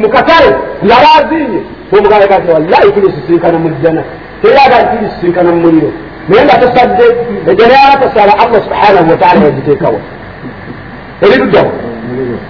[0.00, 0.50] mu katale
[0.84, 1.60] nga bazinye
[1.92, 4.02] omugalagaa wallahi tulisisinkana mu jjana.
[4.42, 5.90] Teraga nti tulisisinkana mu muliro.
[6.28, 7.06] Naye nga tosadde
[7.50, 9.98] ejjana yaba tasala allah subhanahu wataala yagiteekawo
[11.22, 11.72] eriruddawo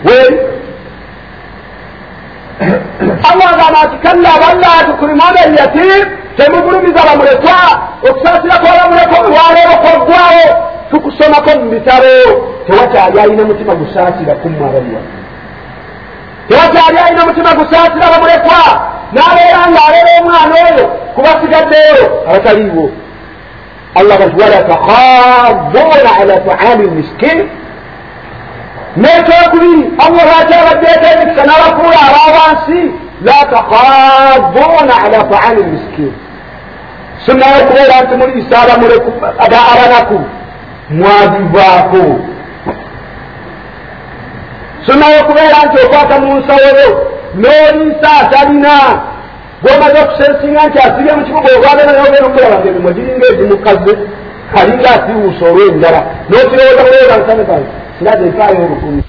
[0.04, 0.38] weri
[3.31, 6.04] allah agamba nti kalla balla tukrimuna lyatim
[6.37, 7.59] temugulumiza bamulekwa
[8.09, 10.46] okusaasira kwabamulekwa olwaleero kwaggwawo
[10.90, 12.14] tukusomako mu bitabo
[12.66, 15.00] tewakyali alina mutima gusaasira kumma abalwa
[16.48, 18.61] tewakyali alina mutima gusaasira bamulekwa
[19.12, 22.90] n'abeera ng'alera omwana oyo kubasigaddeyo abataliiwo
[23.94, 27.48] allah gati wala takhabuuna ala taami miskin
[29.02, 32.80] nekyokubiri allah akyabaddeeko emikisa n'abafuula abawansi
[33.26, 36.12] la takhabuuna ala taami miskin.
[37.26, 38.56] Sunnayo okubeera nti muliisa
[39.72, 40.18] abanaku
[40.90, 42.04] mwazivaako
[44.87, 46.88] sunnayo okubeera nti okwata mu nsawoyo
[47.40, 48.74] n'oliisa atalina
[49.62, 53.92] gwomaze okusensinga nti asibye mu kibuga ogwabenayogera okulaba nga emimwe giringa ezimukaze
[54.52, 59.02] kalinga asiwuusa olw'endala n'okirowooza muleera nsanekazi kiraze ekaayo olukumi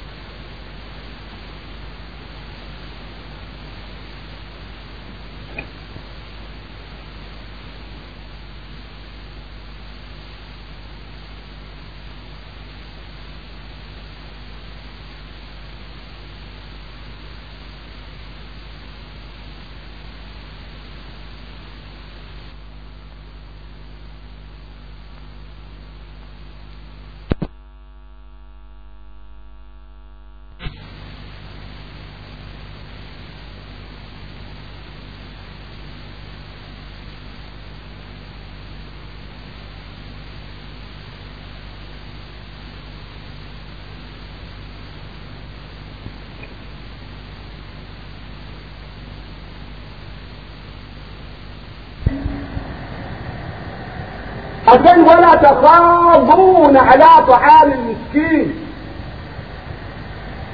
[55.10, 58.70] ولا تخاضون على طعام المسكين.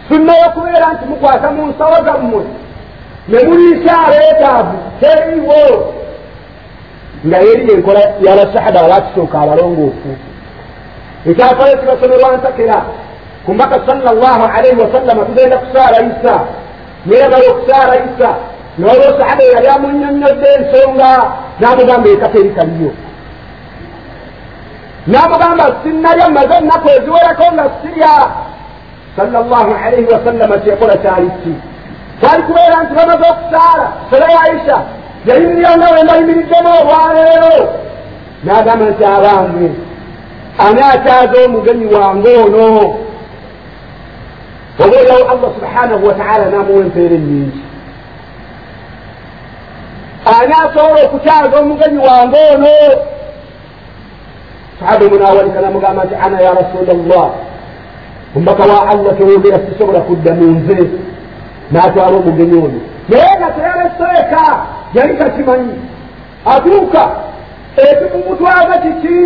[0.09, 2.43] sunna yokubeera nti mukwasa mu nsawo zammwe
[3.27, 5.93] ne muliisa aleetaavu teriiwo
[7.27, 10.09] nga yeri yenkola yabasahaba abakisooka abalongoofu
[11.29, 12.81] ekyafayo kibasomerwa nsakera
[13.45, 16.35] ku mbaka salllah alaihi wasallama tugenda kusaala isa
[17.05, 18.29] neerabayo okusaala isa
[18.77, 21.09] newaliwo sahaba eyali amunyonyodde ensonga
[21.59, 22.91] n'amugamba ekateri kaliyo
[25.07, 28.15] n'amugamba sinnalya maze ennaku eziwerako nga sirya.
[29.15, 31.53] Sallallahu alaihi wasallama kyekola kyali ki?
[32.19, 34.77] Kwali kubeera nti bamaze okusaala sole aisha
[35.25, 37.55] yayimirira we mbayimiriddemu olwaleero
[38.43, 39.69] n'agamba nti abange
[40.63, 42.65] ani akyaza omugenyi wange ono?
[44.83, 47.61] Obaolawo allah subhanahu wataala namuwa empeera ennyingi.
[50.25, 52.73] Ani asobola okukyaza omugenyi wange ono
[54.85, 57.29] sahaba munawalika namugamba nti ana ya rasula llah
[58.35, 60.89] omubaka wa allah tewogera sisobola kudda mu nze
[61.71, 64.43] n'atwala omugenyi ono naye nga teyaleseeka
[64.93, 65.73] yali kakimanyi
[66.45, 67.03] atuuka
[67.75, 69.17] ekimumutwaza kiki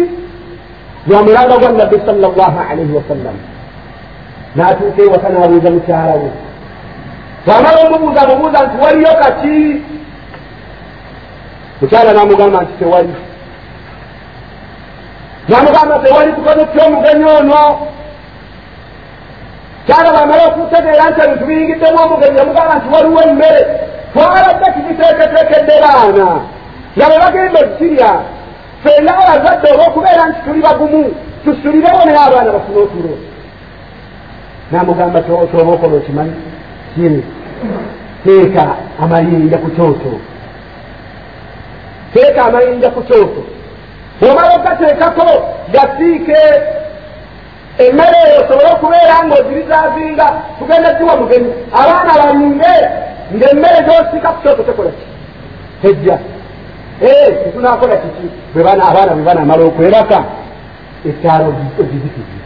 [1.08, 3.36] lwamulanga gwa nabbi salllah alaihi wasallam
[4.56, 6.32] n'atuuka ewaka n'abuuza mukyala we
[7.46, 9.82] bwamala omubuuza amubuuza nti waliyo kati
[11.82, 13.14] mukyala n'amugamba nti tewali
[15.50, 17.62] n'amugamba tewali tukoze ty omugenyi ono
[19.86, 23.62] kyala bwamala okutegeera nti ebintu biyingiddemu omugenyi yamugamba nti waliwo emmere
[24.12, 26.28] twalabbe kigiteeketeekedde baana
[26.96, 28.12] nga bwe bagenda okukirya
[28.84, 31.02] fenna abazadde olw'okubeera nti tuli bagumu
[31.44, 33.14] tusulirewo naye abaana bafune otulo
[34.72, 36.36] n'amugamba kyoba okola okimanyi
[36.94, 37.22] kiri
[38.24, 38.66] teeka
[39.04, 40.12] amayinja ku kyoto
[42.14, 43.42] teeka amayinja ku kyoto
[44.20, 45.28] bwomala ogateekako
[45.74, 46.42] gasiike.
[47.78, 50.28] Emmere eyo osobole okubeera ngaozirizaazinga
[50.60, 52.74] tugenda ziwa mugenyi abaana balimbe
[53.36, 55.06] ngaemmere gyosiika ku kyoto tekola ki
[55.82, 56.20] tejja
[57.00, 58.28] tetunakola kiki?
[58.54, 60.24] Bwebaana abaana bwe banamala okwebaka
[61.10, 62.40] ekyalo ogizikizi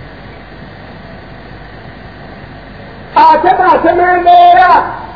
[3.16, 4.72] atema atema embeera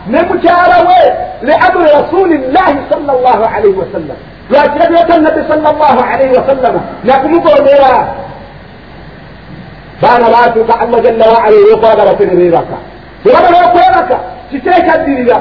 [0.07, 0.99] ne mukyala we
[1.47, 4.17] le amri rasulillahi sal llah alaihi wasallam
[4.49, 8.07] lwakirabyota nabbi sal llah alaihi wasallama nakumugondera
[10.01, 12.77] baana batuuka allah jalla waala eyokwagala tenebeebaka
[13.23, 14.17] bwebamala okwebaka
[14.51, 15.37] kiteekaddirira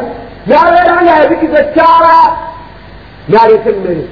[0.46, 2.14] nabeera nga yazikiza ekyala
[3.28, 4.04] naleeta emmere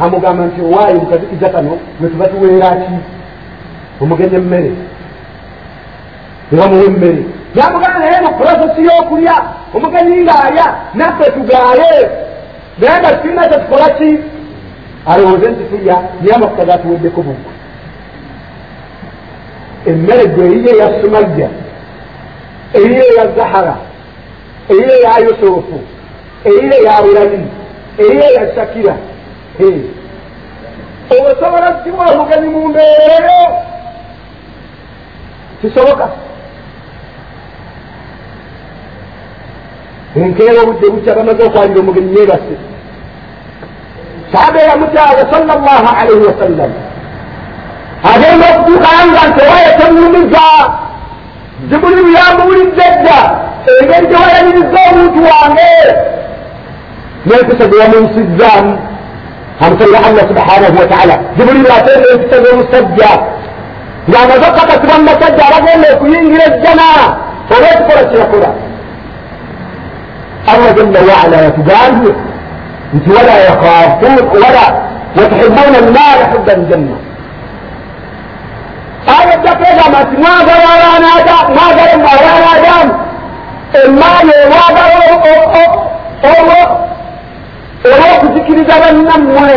[0.00, 2.94] amugamba nti owaayi mukazikiza kano gwe tuba tuweeraki
[4.02, 4.72] omugenye emmere
[6.52, 7.22] nebamuwa emmere
[7.54, 9.34] namugamba naye mu prosesi y'okulya
[9.74, 11.92] omugenyi ng'alya naffe tugaaye
[12.78, 14.08] naye nga tulina kyetukola ki
[15.06, 17.52] alowooze nti tulya naye amafuta gatuweddeko bugwe
[19.86, 21.48] emmere gwe eyiye eya sumayya
[22.74, 23.76] eyiye eya zahara
[24.70, 25.76] eyiye eya yusufu
[26.44, 27.40] eyiye eya bulali
[27.98, 28.96] eyiye eya shakira.
[31.10, 33.40] Osobola siwa omugenyi mu mbeereyo
[35.60, 36.08] kisoboka
[40.16, 42.54] enkeera obudde bukya bamaze okwalira omugenyi yeebase.
[44.32, 46.72] Saaba eyamutaaza sala llah alaihi wasallam
[48.12, 50.46] agenda okutuukanga nti owaye temumiza
[51.68, 53.20] jibuliru yamuwulidde dda
[53.80, 55.72] engeri gyewayamiriza omuntu wange.
[57.26, 58.72] N'empisa gye yamunsizaamu.
[59.60, 63.10] Amusabira allah subhanahu wataala jibuliru ateeka empisa z'omusajja.
[64.08, 66.86] Ng'amaze okukakasibwa mu masajja abagenda okuyingira ejjana
[67.54, 68.50] oba ekikola kirakola
[70.52, 72.12] allah jalla waala yatugambye
[72.94, 74.64] nti wala yakhafun wala
[75.16, 76.96] watuhibuna nnaara hubban janna
[79.16, 81.08] ayojjako egamba nti mwagala abaana
[81.54, 82.92] mwagala mu abaana adamu
[83.84, 84.94] emaani olwagala
[87.84, 89.54] olw'okuzikiriza bannammwe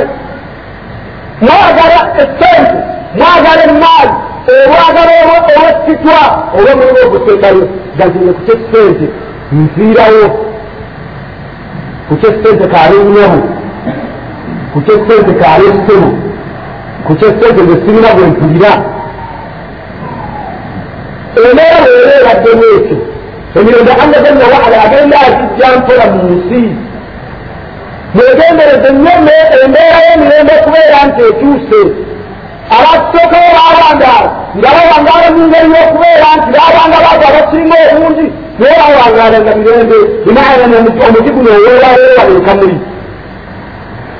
[1.46, 2.78] mwagala essente
[3.20, 4.12] mwagala emaali
[4.66, 6.20] olwagala olwekitwa
[6.58, 7.64] olw'omulimu oguteekayo
[7.98, 9.06] gazine ku kyesente
[9.58, 10.49] nfiirawo ku kyesente kaali
[12.10, 13.42] nyomu
[14.74, 16.10] ku kyesente kaali essemu
[17.06, 18.72] ku kyesente nge sirina bwe mpulira
[21.48, 22.98] embeera leero eraddemu ekyo
[23.58, 26.62] emirembe allah jalla waala agenda azijja mpola mu nsi
[28.16, 29.14] mwegendereze nnyo
[29.64, 31.80] embeera y'emirembe okubeera nti ekyuse
[32.76, 38.28] abatusookawo bawangaala nga bawangaala mu ngeri y'okubeera nti babanga bago abasinga obungi
[38.60, 39.98] naye bawangaala nga mirembe
[40.30, 40.64] imaana
[41.08, 42.78] omuti guno oweeraweewa ne kamuli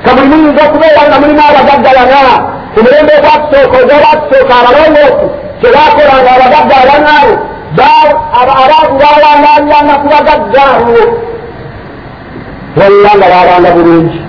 [0.04, 2.34] kamuli muyinza okubeera nga mulimu abagaggalana
[2.72, 5.26] ku mulembe gwakusooka ogwo bakusooka abalongoofu
[5.60, 7.34] kyebakolanga abagagga abanaabo
[8.62, 11.00] abantu bawangaliranga ku bagagga abo
[12.78, 14.20] walla nga babanga bulungi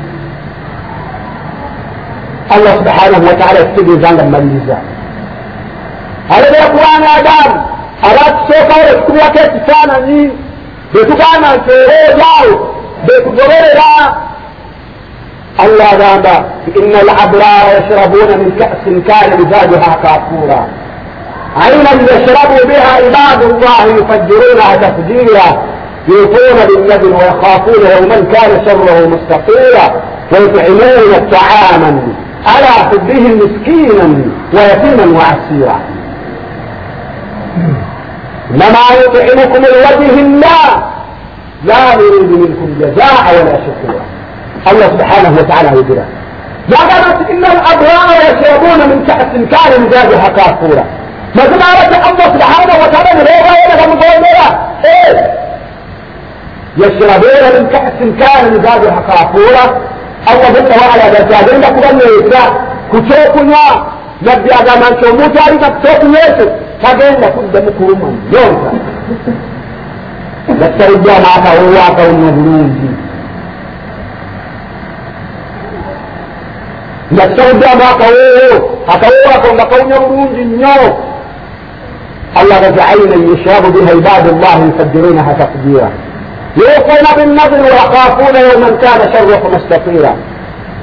[2.53, 4.77] allah subhanahu wataala yakitegeeza nga mmaliriza
[6.35, 7.70] alebera kubanga adamu
[8.09, 10.21] abatusookawo betukubyako ekifaananyi
[10.93, 12.53] betugamba nti olwojaawo
[13.05, 13.91] betugoberera
[15.63, 16.35] allah agamba
[16.85, 20.61] ina alabrara yashrabuuna min kasin kana mizaajuha kafuura
[21.61, 25.47] عينا يشرب بها عباد الله يفجرونها تفجيرا
[26.07, 32.01] يوفون بالنذر ويخافون يوما كان شره مستطيرا ويطعمون طعاما
[32.45, 34.07] على حبه مسكينا
[34.53, 35.79] ويتيما وعسيرا
[38.51, 40.91] إنما يطعمكم لوجه الله.
[41.63, 44.01] لا نريد منكم جزاء ولا شكورا
[44.71, 45.97] الله سبحانه وتعالى يقول
[46.69, 50.83] يا قالت إن الأبرار يشربون من تحت كان مزاجها كافورا
[51.35, 54.45] ما زال الله سبحانه وتعالى نريد إلى مقولنا
[54.85, 55.31] إيه؟
[56.77, 59.91] يشربون من تحت كان مزاجها كافورا
[60.31, 62.43] Allah jalla wa ala da jabin da kuma mai yasa
[62.91, 63.65] ku ce kunya
[64.21, 66.45] yadda ga man to mu tari ka to kunya su
[71.18, 72.66] معك هو كون مبلوغ
[77.12, 80.96] لترجع معك هو أكوا كون كون مبلوغ نيو
[82.40, 85.90] الله رجعين يشرب بها عباد الله يفجرونها تفجيرا
[86.56, 90.16] يوفون بالنظر ويخافون يوما كان شره مستطيرا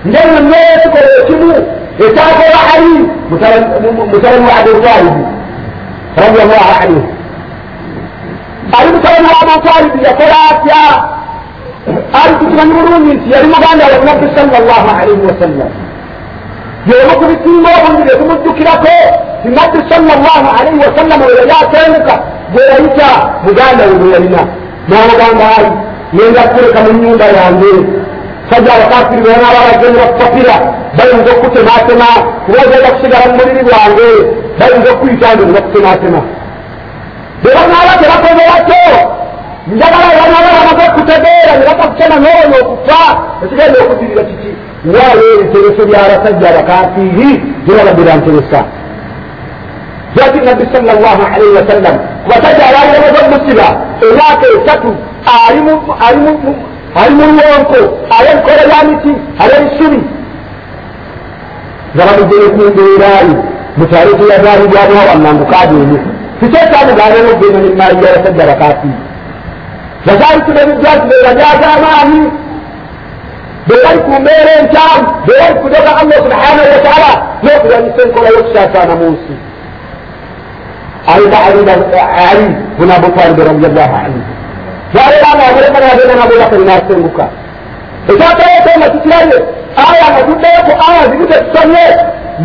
[0.06, 1.54] لأن الناس يكتبوا
[2.00, 5.26] يتاكوا وحي مثلا وعد الظالم
[6.18, 7.04] رضي الله عنه
[8.74, 10.28] قال مثلا وعد الظالم يقول
[10.68, 11.14] يا
[12.14, 15.70] قال تتغنرون من سيار مغانا والنبي صلى الله عليه وسلم
[16.88, 18.84] يوم كنت الله من يوم الذكرة
[19.46, 23.11] النبي صلى الله عليه وسلم ويا كانك ويا مغانا ويا gyeyayita
[23.45, 24.43] muganda we gweyalina
[24.89, 25.71] n'amugamba ayi
[26.15, 27.73] ngenda kutereka mu nyumba yange.
[28.49, 30.55] Sajja abakafiri benaabalagenda bakupapira
[30.97, 32.09] bayinza okukutematema
[32.45, 34.09] kuba ogenda kusigala mu mubiri gwange
[34.59, 36.21] bayinza okukuyita nze nebakutematema
[37.43, 38.83] bebanaaba tebakoze batyo
[39.73, 43.03] njagala banaaba bamaze okutegeera ne bakakutema noono okufa
[43.45, 44.51] ekigenda okudirira kiki?
[44.95, 47.31] Waayo ebitereso by'abasajja abakafiri
[47.65, 48.61] gyebabadde banteresa.
[50.17, 51.95] Jati nabbi sala llahu alaihi wasallam
[52.25, 53.67] kubasajja abaali bamaze omusiba
[54.07, 54.91] emyaka esatu
[56.97, 57.81] ali mu lwonko
[58.17, 60.01] ay'ebikola bya miti ay'ebisubi
[61.95, 63.35] nga bamugere ku mbeeraayi
[63.79, 65.97] mutale teyazaalibwamu wannangukaadi emu
[66.41, 68.99] kikyekyamugaana n'ogenda nemaali gyabasajja abakafiiri
[70.07, 72.23] bazalisi b'ebijjazi beerajaza amaanyi
[73.69, 77.11] bebali ku mbeera enkyamu bebali kujoga allah subhanahu wataala
[77.45, 79.35] n'okulwanyisa enkola y'okusaasaana mu nsi
[81.13, 81.37] ayina
[82.31, 82.47] ali
[82.79, 84.21] bun abutalibi radiallahu anhu
[84.93, 87.25] bwaleranga amulemana yagenda nabubakari n'asenguka
[88.11, 89.37] ekyakaleeta nga kikiraye
[89.85, 91.85] aya nga tuddeyo aya ziri tetusomye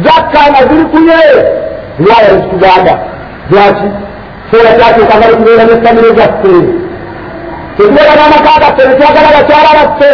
[0.06, 1.20] zakka nga ziri kunye
[2.00, 2.94] riwaya ezitugamba
[3.52, 3.88] lwaki
[4.50, 6.54] seera kyakyuka bali kubeera n'essamiro zaffe
[7.78, 10.12] tetubeera n'amaka gaffe netwagala bakyala baffe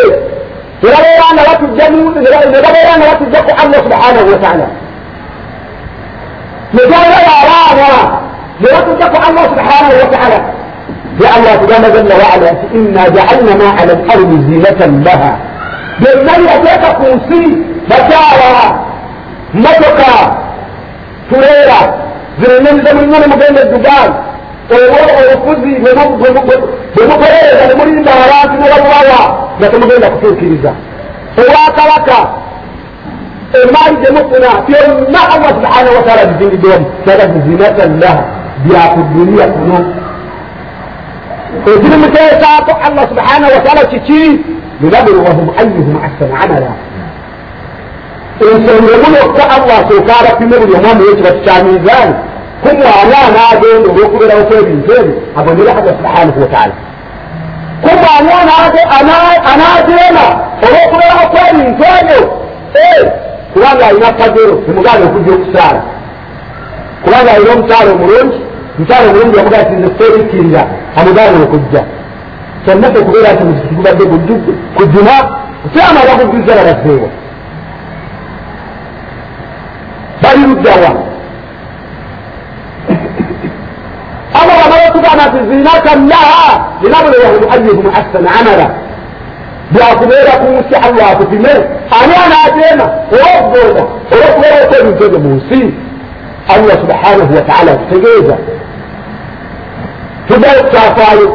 [0.82, 4.68] terabeera nga batujja ne babeera nga batujja ku allah subhanahu
[6.74, 8.29] netwagala abaana ne batujja
[8.62, 10.40] ليتجك الله سبحانه وتعالى.
[11.24, 15.32] يا الله سبحانه جل وعلا إنا جعلنا ما على الأرض زينة لها.
[16.02, 17.46] بالمال أتاك كرسي
[17.92, 18.66] متاعها
[19.54, 20.16] متكا
[21.32, 21.82] تريرا.
[22.42, 24.12] زرنين زمن من مدينة الدجال
[24.70, 25.02] tsoro
[25.34, 29.00] a kuzi da mu fara da murin da hara su rabuwa
[29.60, 30.72] da kuma da kuke kiriza
[31.38, 32.20] wa kalaka
[33.64, 34.76] imani da mutuna fi
[35.14, 38.24] ma Allah subhanahu wa ta'ala bi dinidon sada bi zinatan laha
[38.66, 39.80] byakudunia kuno
[41.66, 44.40] ekiri muteesaako allah subhanahu wataala kiki
[44.82, 46.72] linabluwahum ayuhum ahsanu amala
[48.42, 52.16] ensonga emuyokka allah asooka abapime buli omwamu yekibatu kya mizaani
[52.64, 56.74] kumwana anagenda olwokubeerawo kwebintu ebyo abonere allah subhanahu wataala
[57.82, 58.54] kumwana
[59.52, 60.26] anagenda
[60.66, 62.22] olwokubeerawo kwebintu ebyo
[63.54, 65.82] kubanga alina pagero emuganda okujja okusaala
[67.04, 68.40] kubanga alina omusaala omulungi
[68.79, 70.63] omusaala omulungi amugaa ti nseerikirira
[70.99, 71.83] amugaana okujja
[72.65, 74.05] kyonna okubeera nti muziki gubadde
[74.77, 75.15] kujuma
[75.73, 77.09] kyama bakujuza babazzeewa
[80.23, 80.91] bali luddawa
[85.05, 88.69] كانت زينة لها لنبلوهم أيهم أحسن عملا
[89.75, 91.55] byakubeera ku nsi allah akupime
[91.99, 93.83] ani anaatema owaggooma
[94.13, 95.61] olwokubeera okwebintoge mu nsi
[96.55, 98.37] allah subhanahu wataala akutegeeza
[100.30, 101.30] Tudde okukyafaayo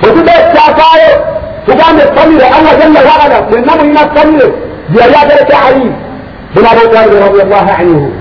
[0.00, 1.12] bwetudde okukyafaayo
[1.66, 4.46] tugambe famire allah jalla waala mwenna mulina famire
[4.92, 5.86] gyeyali agereka ali
[6.54, 8.12] bun abutalibi radiallahu anhu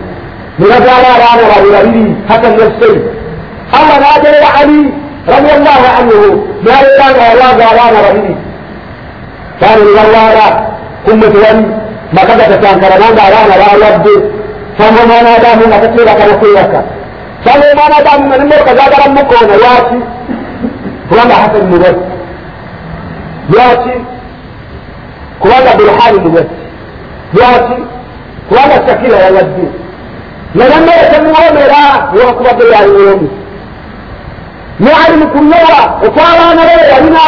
[0.59, 2.97] munazaala abaana babe babiri hasan nafsai
[3.77, 4.79] allah naagerera ali
[5.33, 6.19] radiallahu anhu
[6.65, 8.35] nabeeranga yalwaza abaana babiri
[9.59, 10.45] kaani nibalwala
[11.05, 11.65] kummeti wali
[12.15, 14.15] makaga tatankara nange abaana balwadde
[14.77, 16.79] sanga omwana adamu nga tateebakana kwebaka
[17.51, 19.97] adamu nga nemotoka zagala mukoona lwaki
[21.09, 22.05] kubanga hasani mulwadde
[23.49, 23.95] lwaki
[25.39, 26.55] kubanga burhani mulwadde
[27.33, 27.75] lwaki
[28.49, 29.63] kubanga shakira yalwadde
[30.55, 31.81] nanammere temuwomera
[32.13, 33.29] lwakubadde yaliwomi
[34.79, 37.23] ne ali mukunyowa okwabaana be yalina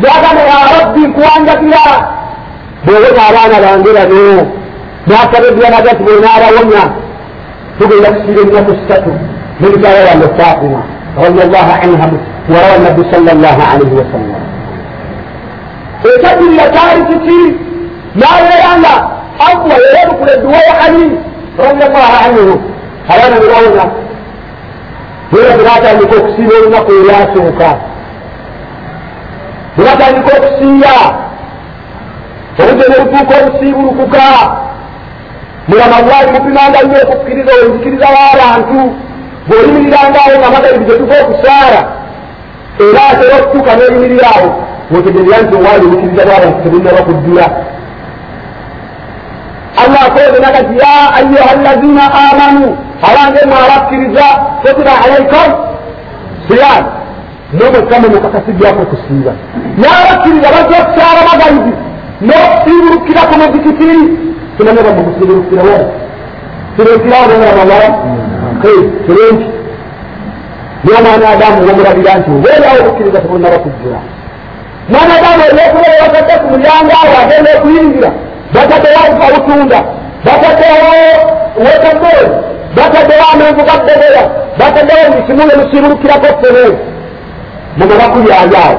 [0.00, 1.84] byagamba ya rabbi nkuwanjagira
[2.84, 4.46] bwewonya abaana bange bano
[5.06, 6.82] nasaba ebyanaga ti bwenaabawonya
[7.78, 8.74] tugenda kusiira ennaku
[9.60, 10.82] ssatu nebitaya wange fatima
[11.16, 12.10] radiallahu anha
[12.48, 14.42] warawa nabbi sal llah alaihi wasallam
[16.04, 17.40] ekyajirira kyali kiki
[18.14, 18.94] nabeeranga
[19.48, 21.18] allah yeyebukula edduwa ya ali
[21.58, 22.60] radiallahu anhu
[23.08, 23.86] abaana bebawonya
[25.32, 27.70] era tebatandika okusiira olunaku olwasooka
[29.76, 30.96] bwebatandika okusiiya
[32.60, 34.26] obudde nebutuuka obusiibulukuka
[35.68, 38.80] mulama lwali mupimanga nnyo okukkiriza enzikiriza w'abantu
[39.46, 41.80] bw'oyimirirangaawo nga magalibi gyetuva okusaara
[42.84, 44.48] era atera okutuuka n'oyimirira awo
[44.92, 47.46] wetegerera nti owaali obukiriza bw'abantu tebunnaba kuddula
[49.82, 52.66] allah akoze nagati ya ayuha allazina amanu
[53.08, 54.26] abange mwabakkiriza
[54.62, 55.48] kutiba alaikum
[56.46, 56.84] siyam
[57.56, 59.32] nomwekama mukakasibyako okusiiba
[59.80, 61.72] nabakkiriza bajja okusaara magalibi
[62.26, 63.98] n'okusiibulukira ku muzikitiri
[64.56, 65.86] kimanye bamwe kusiibulukira wali
[69.04, 69.48] kirenki
[70.84, 74.00] n'omwana adamu wamulabira nti obeerawo okukkiriza tebonnaba kujjula
[74.90, 78.10] mwana adamu olwokubeera batadde ku mulyango awo agenda okuyingira
[78.54, 79.78] bataddewo obufa butunda
[80.26, 80.90] bataddewo
[81.64, 82.26] wetamooli
[82.76, 84.22] bataddewo amenvu gaddebera
[84.60, 86.64] bataddewo mikimule musiibulukirako fene
[87.78, 88.76] mugaba kulyalyawo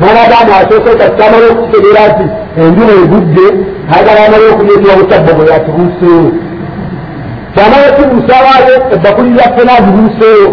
[0.00, 2.26] mwana adamu asoose kakitamala okukitegeera nti
[2.62, 3.46] enjuna egudde
[3.92, 6.30] ayagala amala okuleetera obutabbo bwe yakibuuseewo
[7.56, 10.48] kyamala kibuusaawayo ebbakuli lya fena agibuuseewo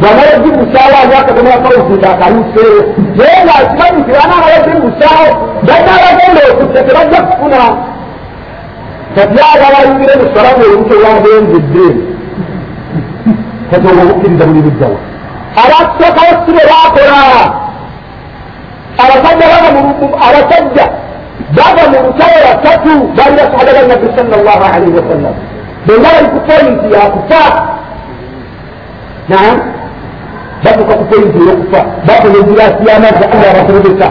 [0.00, 2.80] bwamala gibuusaawayo akatomakaokuta akaluuseewo
[3.16, 5.28] naye ngaakimanyi nti banaamala gibuusaawo
[5.68, 7.60] banaabagenda okutta tebajja kufuna
[9.16, 11.86] kati agabayingire mu salamu olubuto lwagenzedde
[13.70, 14.98] kati obwo obukkiriza buli buddawa
[15.62, 17.18] abakusookawo si bwe baakola
[19.02, 19.46] abasajja
[20.26, 20.84] abasajja
[21.56, 25.34] bava mu lutalo basatu baali basahaba ba nabbi sal llah alaihi wasallam
[25.86, 27.42] ku pointi yakufa
[29.28, 29.56] naam
[30.64, 34.08] batuka ku pointi yokufa bafuna egirasi y'amazzi allah basobozesa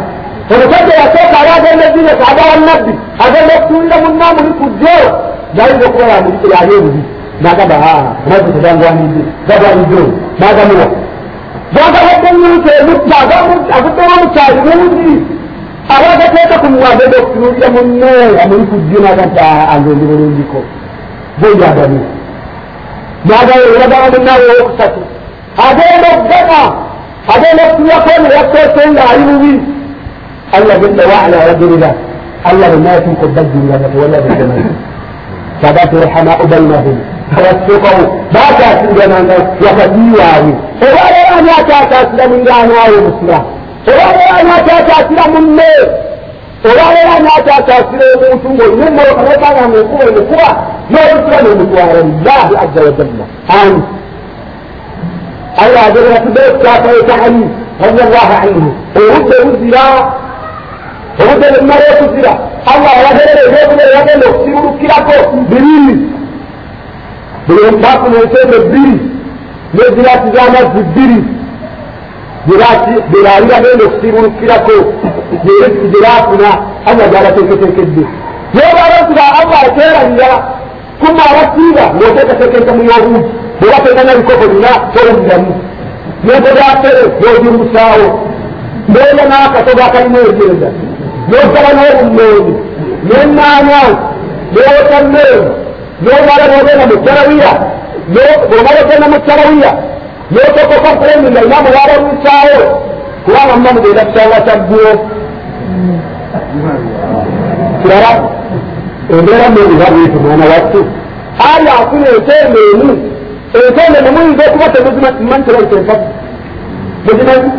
[0.52, 2.94] omusajja yasooka aba agenda ezina sahaba wa nabbi
[3.26, 4.98] agenda okutuulira munnamuli kujjo
[5.56, 6.06] nayinza okuba
[6.54, 7.02] yali ebubi
[7.42, 7.76] nagamba
[8.26, 10.02] amazzi tegangwanidde gagwanidde
[10.40, 10.88] nagamuwa
[11.74, 13.18] bwagabadde nyuuta emutta
[13.76, 15.14] aguddemu omukyali mungi
[15.96, 18.12] abagateeka ku mwagenda okutunulira munne
[18.44, 19.42] amuli kujjunaga nti
[19.74, 20.60] angendi bulungiko
[21.40, 22.00] bweyagani
[23.30, 25.02] nagayeragana munnawe owokusatu
[25.68, 26.60] agenda okugana
[27.34, 29.54] agenda okutulako neyasoose ngaali bubi
[30.56, 31.90] allah jalla waala yagirira
[32.50, 34.72] allah benayatuuka obbajjiriraga tewalabegemazi
[35.62, 36.98] sabatu rahamau bainahum
[37.38, 38.04] abasookawo
[38.36, 40.54] bakyasingananga wakati waabwe
[40.86, 43.48] olwaleerani akyakyasira mungaanaawe musiramu
[43.90, 45.70] olwaleerani akyakyasira munne
[46.68, 50.48] olwaleerani akyakyasira omuntu ngaolina emmoloka nokanga ngaokuba emukuba
[50.92, 53.26] n'olusira nomutwala lillahi aza wajalla
[53.60, 53.82] ani
[55.64, 57.44] allah agerera tudde okukyafayo kya ali
[57.82, 58.70] radiallahu anhu.
[58.98, 59.84] Obudde buzira
[61.22, 62.34] obudde bumala okuzira.
[62.72, 65.14] Allah abagerera ebyokubeera yagenda okusibulukirako
[65.50, 65.96] bibiri.
[67.48, 68.96] Buli bafuna ensente bbiri
[69.74, 71.20] n'ezirasi z'amazzi bbiri
[72.48, 74.76] beraali bagenda okusiibulukirako
[75.44, 76.50] gye bafuna
[76.90, 78.04] allah gyalateeketeekedde
[78.58, 80.30] yebabantuba allah ateerabira
[81.00, 83.22] kuma abasiiba ng'oteekateeka entamu y'obuugi
[83.60, 85.54] bwebateganya bikopo bina towuliramu
[86.26, 88.08] negodatere n'ogimusaawo
[88.92, 90.68] noolya n'akatogo akalina egenda
[91.30, 92.54] n'osaba n'obunnooni
[93.08, 93.94] n'ennaanyawo
[94.54, 95.42] n'owotameeri
[96.04, 97.52] n'omala n'ogenda mu tarawiya
[98.50, 99.72] bwomala ogenda mu tarawiya
[100.32, 102.60] n'otokoka kulemina imamu wabalusawo
[103.26, 104.92] kubanga mma mugenda kusanga kyaggulo
[107.82, 108.12] kirala
[109.10, 110.86] embeera mubiba bwitu mwana wattu
[111.50, 112.94] ali afuna entembe emu
[113.54, 114.66] entembe nemuyinza okuba
[115.78, 116.08] empapu
[117.06, 117.50] muzimanyi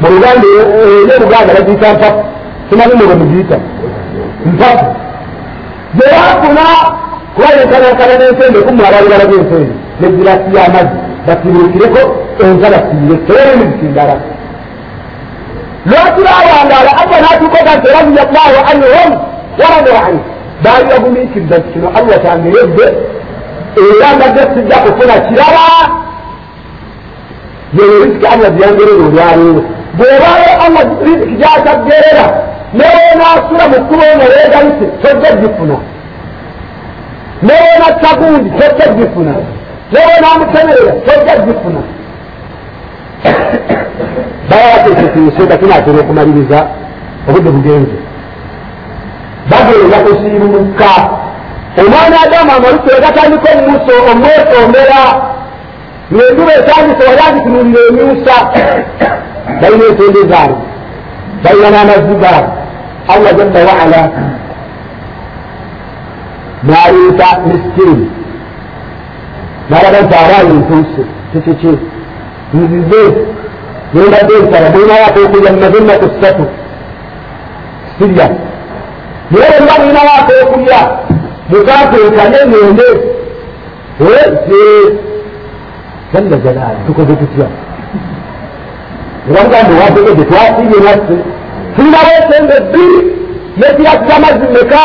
[0.00, 0.46] mu luganda
[1.02, 2.24] ene oluganda bagiyita mpapu
[2.70, 3.56] simanyi mwe bemugiyita
[4.46, 4.86] mpapu
[5.96, 6.64] gyewafuna
[7.34, 12.02] kuba yenkanankana n'entembe kumulabalibala byentembe negirasi y'amazzi basibuukireko
[12.44, 14.14] enka basiire teweremizikindala
[15.90, 19.10] lwaki bawangaala allah n'atuukoga nti radiyallahu anhum
[19.60, 20.20] waradu anhu
[20.64, 22.86] baali bagumiikiriza nti kino allah kyangeredde
[23.86, 25.66] era mbadde sijja kufuna kirala
[27.78, 29.62] yeyo risiki allah gyangerera olwaleero
[29.98, 32.26] bw'obaayo allah risiki gyakaggerera
[32.78, 35.76] newenaasula mu kkuba onoleegayise tojja gifuna.
[37.42, 39.32] Newena tagundi tojja gifuna
[39.92, 41.80] newenaamutemerera tojja gifuna
[44.50, 46.58] bawateekesiiseeka tunatera okumaliriza
[47.28, 47.96] obudde bugenze
[49.50, 50.90] bagenda kusiibuluka
[51.80, 55.02] omwana adamu amalusu egatandika omuso omwesomera
[56.12, 58.36] ngenduba etandise wayandikunuulira emyusa
[59.60, 60.64] balina entende zaabwe
[61.44, 62.52] balina n'amazzi gaabwe
[63.12, 64.02] allah jalla waala
[66.66, 68.06] n'aleeta miskini
[69.70, 71.02] nti abaana entuuse
[71.32, 71.72] kikiki
[72.54, 73.02] nzize
[73.94, 76.44] nembadde nsala mulinawaako okulya mumaze ennaku ssatu
[77.98, 78.26] sirya
[79.30, 80.80] naye bwe muba mulinawaako okulya
[81.50, 82.88] mukateekane ngende
[86.12, 87.46] jalla jalaali tukoze tutya
[89.30, 91.16] ebamugambe wategede twasiibye naffe
[91.76, 92.98] tulinawo esente bbiri
[93.58, 94.82] nekirasi kyamazzi meka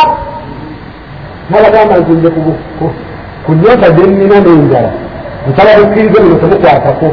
[1.49, 2.29] nabagamba nti nze
[3.45, 4.91] kunyota gennina n'enjala
[5.47, 7.07] nsaba bukkirize muno temukwatako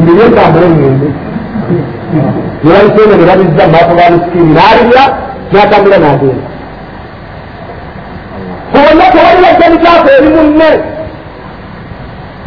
[0.00, 1.08] ndiye ntambule ngende
[2.64, 5.04] nebalisene ne babizza mumaaso ga misikini n'alirya
[5.52, 6.46] n'atambula n'agenda.
[8.72, 10.70] Kubonna tewaliwo ekyenikyafu eri munne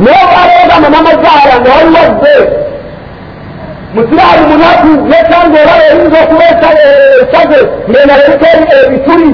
[0.04, 2.36] naye obwaleogamba namazaala nga waliwo bbe
[3.94, 7.60] musiraamu munaku yesanga oba eyinza okuba esaze
[7.90, 8.48] ngendala eriko
[8.86, 9.30] ebituli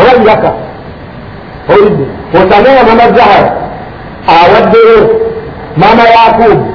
[0.00, 0.50] oba biraka
[1.68, 3.52] olidde osanewa mama zahara
[4.26, 5.20] awaddeyo
[5.76, 6.66] maama yakubu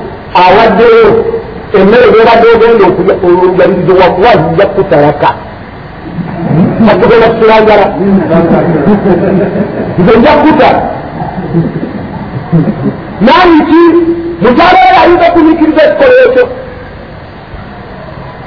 [0.43, 1.25] awaddeyo
[1.73, 2.85] emmere gebadde ogenda
[3.27, 5.29] olugabirizo wakuba zijja kutalaka
[6.91, 7.85] akugenda kusulanjala
[9.99, 10.69] nze nja kuta
[13.21, 13.81] naniki
[14.41, 16.45] mukyalo oyo ayinza okunyikiriza ekikolo ekyo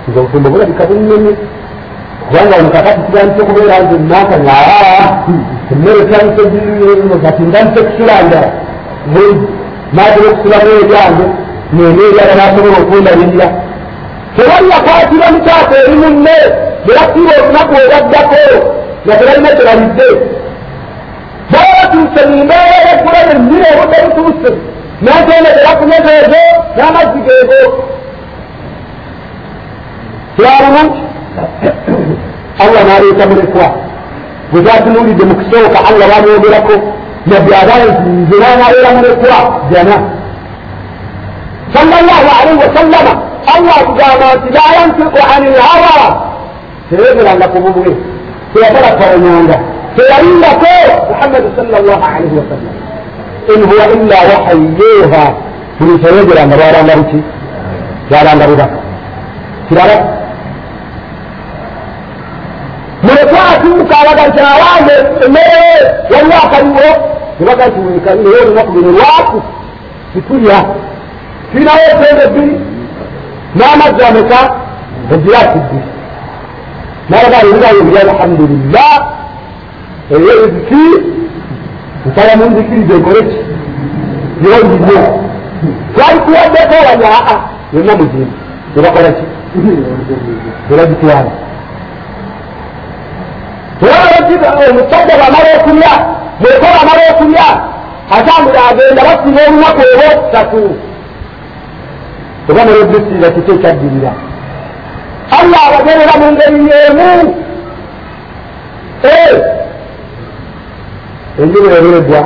[0.09, 1.33] nze obufumbo bulabika bunyonyi
[2.27, 5.60] kubanga omukakati kitandise okubeera nti nakanya emmere tandise
[7.23, 8.51] kati ntandise kusula njala
[9.93, 11.27] naatera okusulamu ebyange
[11.75, 13.47] nene ebyala nasobola okundabirira
[14.37, 16.37] tewali yakwatira mukyafu eri munne
[16.87, 18.43] berakiba olunaku olwaddako
[19.05, 20.07] nga tebalina kyebalizze
[21.53, 24.51] baba batuuse mu mbeera eyokulaba emmire obudde butuuse
[25.05, 26.41] natendekera kunyegeego
[26.77, 27.61] n'amazzi geego
[30.35, 31.01] kirabulungi
[32.63, 33.67] allah naleeta mulekwa
[34.53, 36.75] bwe zatunulidde mu kusooka allah bamwogerako
[37.31, 39.39] nabbi abaye nti nze nanabeera mulekwa
[39.73, 39.97] jana.
[41.75, 43.13] Sallallahu alaihi wasallama
[43.55, 46.07] allah atugamba nti la yantiku ani lhawa
[46.89, 47.91] teyegeranga ku bubwe
[48.53, 49.57] teyagala kawanyanga
[49.97, 50.73] teyalindako
[51.11, 52.75] muhammadi sallallahu alaihi wasallam
[53.53, 55.25] in huwa illa wahayu yuha.
[55.81, 57.19] Buli teyegeranga bwalanga buki
[58.11, 58.79] bwalanga bubaka
[59.69, 59.97] kirala
[63.03, 64.95] muleke atuuka abaga nti awange
[65.27, 65.63] emmere
[66.13, 66.87] waliwo akaliwo
[67.41, 69.43] nebaga nti wenkaliwo olunaku luno lwaku
[70.13, 70.59] titulya
[71.53, 72.61] tulinawo esente bbiri
[73.57, 74.39] n'amazzi ameka
[75.15, 75.89] egirasi bbiri
[77.11, 78.93] nabaga ebirayo biri alhamdulillah
[80.15, 80.83] eyo riziki
[82.07, 83.37] nsala munzikirize enkoleki
[84.45, 84.99] yonginye
[85.95, 87.37] twali tuwaddeko wanya aa
[87.73, 88.33] yonna mugimbi
[88.77, 89.25] nebakolaki
[90.71, 91.31] nebagitwala
[93.83, 95.93] omusajja bwamala okulya
[96.41, 97.47] bweko bamala okulya
[98.17, 100.63] atambula agenda basiba olunaku oba okusatu
[102.51, 104.13] oba nolobisiriza kiki ekyaddirira
[105.39, 107.11] allah abagerera mu ngeri yeemu
[111.41, 112.21] enjuba eberedwa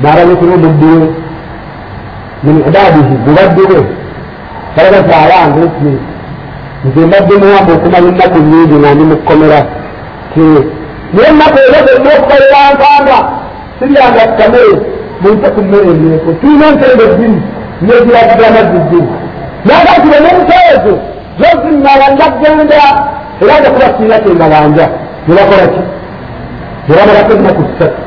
[0.00, 1.06] n'abanyekulu omuddiwe
[2.44, 3.80] min ibadihi mubaddu bwe
[4.74, 5.92] kalaga kyayange nti
[6.84, 9.60] nze mbadde muwamba okumanya ennaku nyingi nga ndi mukukomera
[10.36, 13.18] naye ennaku ezo zonna okukolera nkanga
[13.78, 14.74] siryanga kamere
[15.20, 17.38] munte ku mmere eyeeko tulina entende bbiri
[17.86, 19.12] neziragiramaziddini
[19.66, 20.94] nagatire n'enteezo
[21.40, 22.82] zozinnawanja genda
[23.42, 24.86] era nja kubasiira kyengawanja
[25.26, 25.82] nebakola ki
[26.88, 28.00] nebamalako ennaku ssatu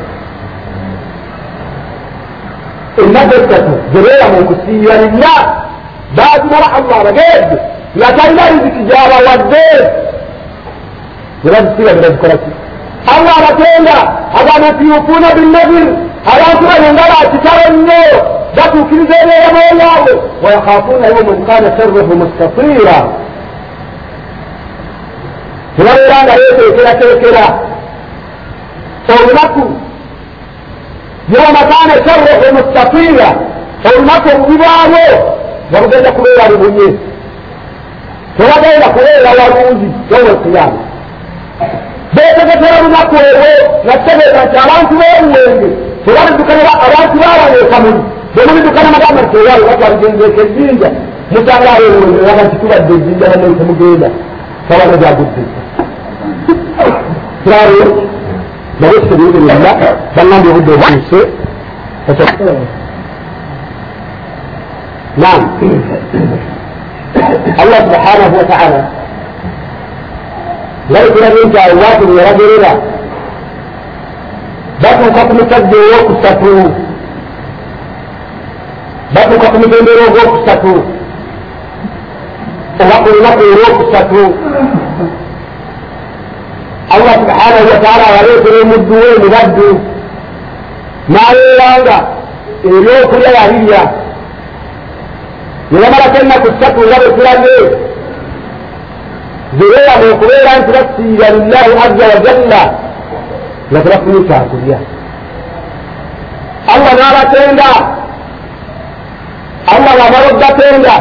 [3.02, 5.34] ennaku essatu zebeera mu nkusiira nina
[6.16, 7.56] bazimala allah abageedde
[7.98, 9.66] nga talina riziki gyabawadde
[11.44, 12.52] nebazisiira nebazikola ki
[13.14, 13.96] allah abatenda
[14.40, 15.88] agamba nti yufuuna binnabir
[16.34, 18.04] abantu bano nga bakitalo nnyo
[18.58, 20.14] batuukiriza ebyeyamo yaabwe
[20.44, 22.98] wayakhafuuna yawman kana sharruhu mustatira
[25.76, 27.46] tebabeera nga beteekerateekera
[29.14, 29.64] olunaku
[31.36, 33.28] yawma kana sharruhu mustatira
[33.88, 35.06] olunaku obubi bwabwo
[35.70, 36.88] nga bugenda kubeera lubunye
[38.38, 40.93] tebagenda kubeera walungi yawma alqiyama
[42.16, 43.52] betegetera lunaku olwo
[43.86, 45.70] nga kitegeeza nti abantu b'obuwenge
[46.06, 48.02] tebalidukana abantu babaneekamuli
[48.36, 50.90] bemulidukana magamba nti ewali batwaligenzeeko ejjinja.
[51.32, 54.08] Musanga abeewenge waga nti tubadde ejjinja banayi temugenda.
[54.68, 55.42] Sabana gyagudde.
[57.44, 57.80] Kirabe
[58.80, 59.72] naye kitegeererera
[60.16, 61.20] bannambye obudde obutuuse.
[65.22, 65.42] Nam
[67.62, 68.80] allah subhanahu wataala
[70.92, 72.72] ngalikulabe nti awo lwatu lweragerera
[74.82, 76.54] batuuka ku musajja owokusatu
[79.16, 80.74] batuuka ku mutendera ogwokusatu
[82.82, 84.22] oba ku lunaku olwokusatu
[86.96, 89.70] allah subhanahu wataala yaleetera omuddu we emibaddu
[91.12, 91.98] n'ayeeranga
[92.68, 93.82] ebyokulya yalirya
[95.72, 97.56] nebamalako ennaku ssatu nga bwe tulage
[99.58, 102.62] bebeera mukubeera nti bakiira lillahu aza wajalla
[103.72, 104.78] nga tebafunye kyakulya
[106.74, 107.70] allah n'abatenda
[109.74, 110.96] allah bamala obatenda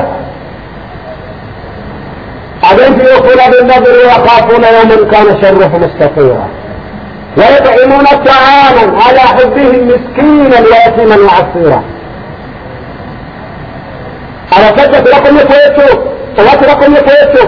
[2.70, 6.46] abempi yokola bonna bere yakafuuna yauman kana sharruhu mustatura
[7.38, 11.80] ويطعمون طعاما على حبه مسكينا ويتيما وعسيرا
[14.56, 15.88] abasajja tebakomye kwekyo
[16.40, 17.44] oba tebakomye kwekyo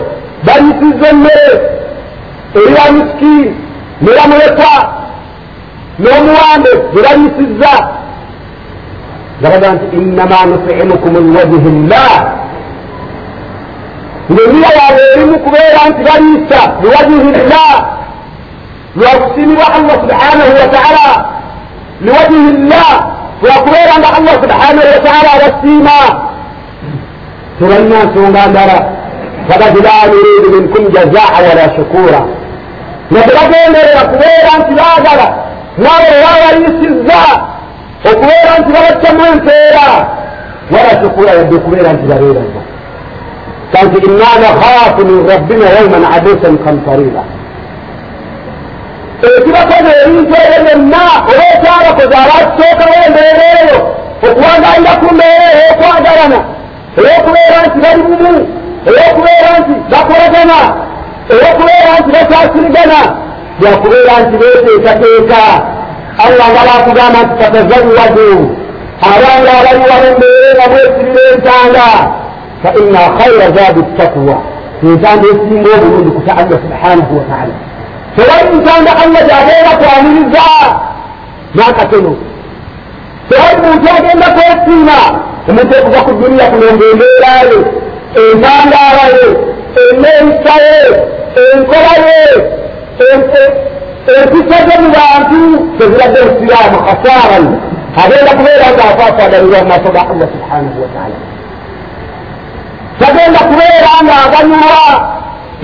[0.46, 1.52] bayisiza emmere
[2.58, 3.54] eri wa misikini
[4.02, 4.70] nebamuleka
[6.02, 7.72] n'omuwambe gye bayisizza
[9.40, 12.14] nga baga nti innama nutimukum liwajihi llah
[14.32, 17.74] ng'eniya yaabwe erimu kubeera nti baliisa liwajihi llah
[18.98, 21.06] lwakusiimibwa allah subhanahu wataala
[22.04, 22.90] liwajihi llah
[23.42, 25.98] lwakubeera nga allah subhanahu wataala abasiima
[27.58, 28.93] tebalina nsonga ndala
[29.48, 32.20] bagati la nuridu minkum jazaa wala shukura
[33.12, 35.26] nga tebagenderera kubeera nti baagala
[35.78, 37.20] mwabo wabayisizza
[38.10, 39.86] okubeera nti babaccamu empeera
[40.74, 42.62] wala shukura yadde okubeera nti babeeraza
[43.72, 47.22] kanti inna nakhaafu min rabbina yauman abusan kamtarira
[49.36, 53.78] ekibakoze ebintu ebyo byonna oba ekyabakoze abakisookawo embeera eyo
[54.26, 56.38] okuwagalira ku mbeera ey'okwagalana
[56.98, 60.58] ey'okubeera nti bali bumu ey'okubeera nti bakolagana
[61.32, 63.00] ey'okubeera nti bakyasirigana
[63.58, 65.42] byakubeera nti beeteekateeka
[66.24, 68.30] allah nga bakugamba nti fatazawadu
[69.08, 71.86] abanga abaliwa mu mbeera nga mwesirira entanda
[72.62, 74.36] fa inna khaira zaadi takwa
[74.88, 77.54] entanda esinga obulungi kuta allah subhanahu wataala
[78.16, 80.46] tewali ntanda allah gyabeera kwaniriza
[81.56, 82.12] nakatono
[83.28, 84.98] tewali muntu agenda kwesiima.
[85.48, 87.58] Omuntu okuva ku duniya kulonga embeeraye
[88.22, 89.26] entandaala ye
[89.84, 90.78] enneeyisa ye
[91.52, 92.20] enkola ye
[94.16, 95.40] empisa ze mu bantu
[95.78, 97.44] teziradde obusiraamu khasaaran
[98.02, 101.16] agenda kubeera nga afaafaganirwa mu maaso ga allah subhanahu wataala
[103.00, 104.84] tagenda kubeera nga aganyulwa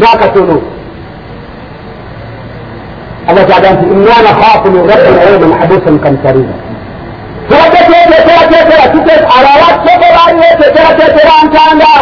[0.01, 0.57] n'akatono
[3.29, 6.55] allah kyaga nti inna nakhaafu min rabbina yawman abusan kamtarina
[7.49, 11.93] twateteekerateekera tute abawateekerateekera ntanda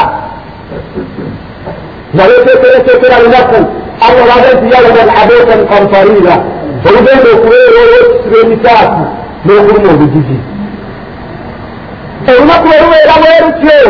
[2.14, 3.60] nga beteekerateekera lunaku
[4.06, 6.34] allah baga nti yawman abusan kamtarina
[6.86, 9.04] olugenda okubeera olwekisiba emisaafu
[9.44, 10.38] n'okuluma obujiji
[12.30, 13.80] olunaku olubeera bwerutyo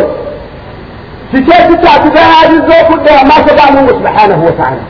[1.31, 4.83] kiki ekikyatuganyazizza okudda mu maaso ga mungu subhanahu wataala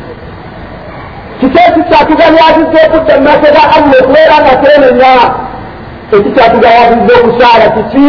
[1.40, 5.12] kiki ekikyatuganyazizza okudda mu maaso ga allah okubeera nga teenenya
[6.16, 8.08] ekikyatugayazizza okusaala kiki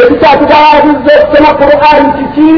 [0.00, 2.50] ekikyatugayazizza okusoma qur'ani kiki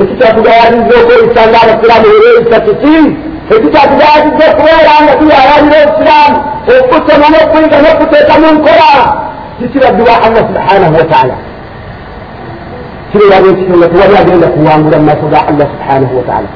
[0.00, 2.96] ekikyatugayazizza okweyisanga abasiraamu ebeeyisa kiki
[3.54, 6.38] ekikyatugayazizza okubeera nga tuyayalira obusiraamu
[6.74, 8.90] okusoma n'okwiga n'okuteeka mu nkola
[9.58, 11.36] kikira dduwa allah subhanahu wataala
[13.10, 16.48] kiriraga ekitunda tewali agenda kuwangula mu maaso ga allah subhanahu wataala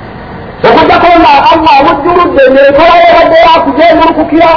[0.67, 4.51] okuddako nga allah amujjuludde nekola yabadde yakujemulukukira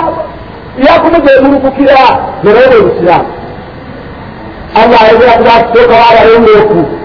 [0.88, 1.99] yakumujemulukukira
[2.43, 3.29] nebaoba obusiraamu
[4.82, 7.01] allah ayogera ku bakusookawo abalongoofu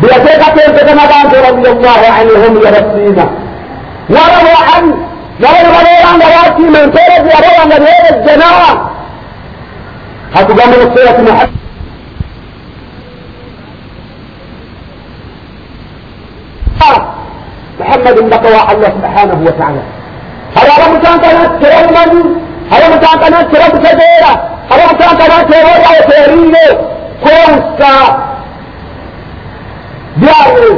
[0.00, 3.24] beyateekako empegana bantu radiallahu anhum yabasiima
[4.14, 4.84] warahu an
[5.42, 8.48] nabo ne babeera nga basiima empeerezi yabeera nga neyebejjana
[10.34, 11.50] hatugamba mu surati muhammad
[17.80, 19.82] محمد بقى الله سبحانه وتعالى
[20.56, 22.36] هذا هذا مكان كانت ترى من
[22.72, 23.12] هذا مكان
[30.27, 30.77] جاوز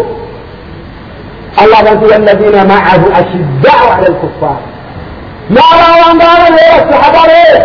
[1.61, 4.57] الله بنت والذين معه أشداء على الكفار.
[5.49, 7.59] ما راوا أنبار ليه الصحابة ليه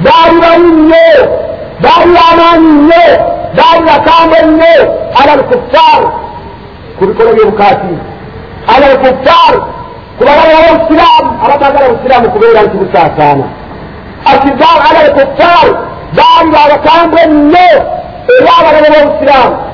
[0.00, 1.22] داري بني ليه
[1.80, 3.16] داري أماني ليه
[3.54, 4.84] داري أكامل ليه
[5.20, 6.12] على الكفار.
[7.00, 7.96] كل كل يبكاتي
[8.68, 9.66] على الكفار.
[10.20, 13.44] كل هذا الإسلام أردت هذا الإسلام كبيرا أنت بساتانا
[14.26, 15.78] أشداء على الكفار.
[16.12, 18.00] داري أكامل ليه
[18.40, 19.69] إلا على الإسلام.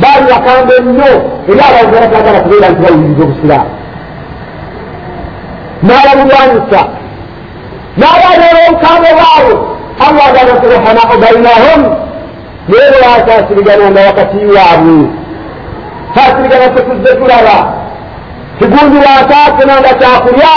[0.00, 1.10] Baali bakamba ennyo
[1.50, 3.70] era abawugera tagala kubeera nti bayinza obusiraamu
[5.86, 6.80] n'ababulwanyisa
[7.98, 9.54] n'ababeera obukambwe bwabwe
[10.06, 10.26] allah
[10.56, 11.80] nti ruhamau bainahum
[12.68, 14.96] naye bwasasirigananga wakati waabwe
[16.14, 17.56] sasirigana tetuzze tulaba
[18.58, 20.54] kigundi wasaasenanga kyakulya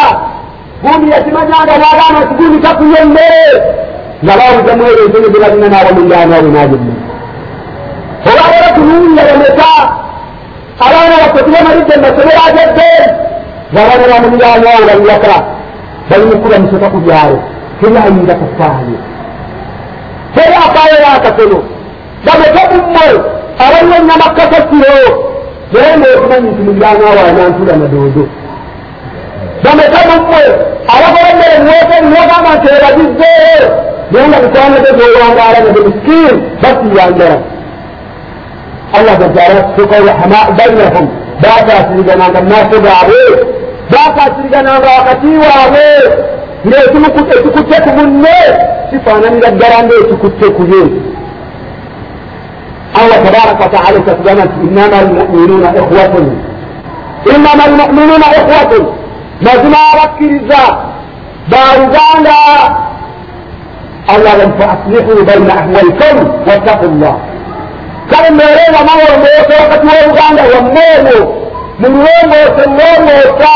[0.84, 3.44] gundi yakimanyanga n'abaana kigundi kakulya emmere
[4.24, 7.03] nga bawuzamu ero entono ze balina n'abamulyanwawe n'agyemmere
[8.76, 9.70] tunuulira bameka
[10.80, 12.90] abaana baffe tubamalidde masomero agedde
[13.74, 15.36] ngabaana bamulyanyawo balulaka
[16.10, 17.38] bali mukuba musota ku byalo
[17.80, 18.98] teri ayinza kufaayo
[20.36, 21.60] teri afaayo yakatono
[22.26, 23.08] bameka mummwe
[23.64, 24.98] abaliwo ennyama kasasiro
[25.74, 28.24] naye ngaokumanyi nti mulyanyawo anantula nadoodo
[29.64, 30.42] bameka mummwe
[30.94, 33.68] abakola emmere muweke niwogamba nti ebagizzeeyo
[34.12, 37.38] naye nga bitwanagezolwangaala nade miskiini basiyanjala
[38.94, 41.06] Allah berjalan suka rahmat bainahum
[41.42, 43.24] baka sirigana ga nasu gabe
[43.90, 45.90] baka sirigana ga wakati wabe
[46.70, 48.38] ne tumu kutte tukutte kumunne
[48.92, 50.84] sifana ni garande tukutte kuye
[52.94, 56.26] Allah tabarak wa ta'ala tasbana innama almu'minuna ikhwatun
[57.34, 58.84] innama almu'minuna ikhwatun
[59.42, 60.64] mazma rakiriza
[61.50, 62.38] baruganda
[64.14, 66.16] Allah lam fa'aslihu bayna ahwalikum
[66.48, 67.33] wattaqullah
[68.12, 71.18] kale mbeerera mawombeesa wakati w'oluganda wammeeno
[71.80, 73.54] mululongoosa ellongoosa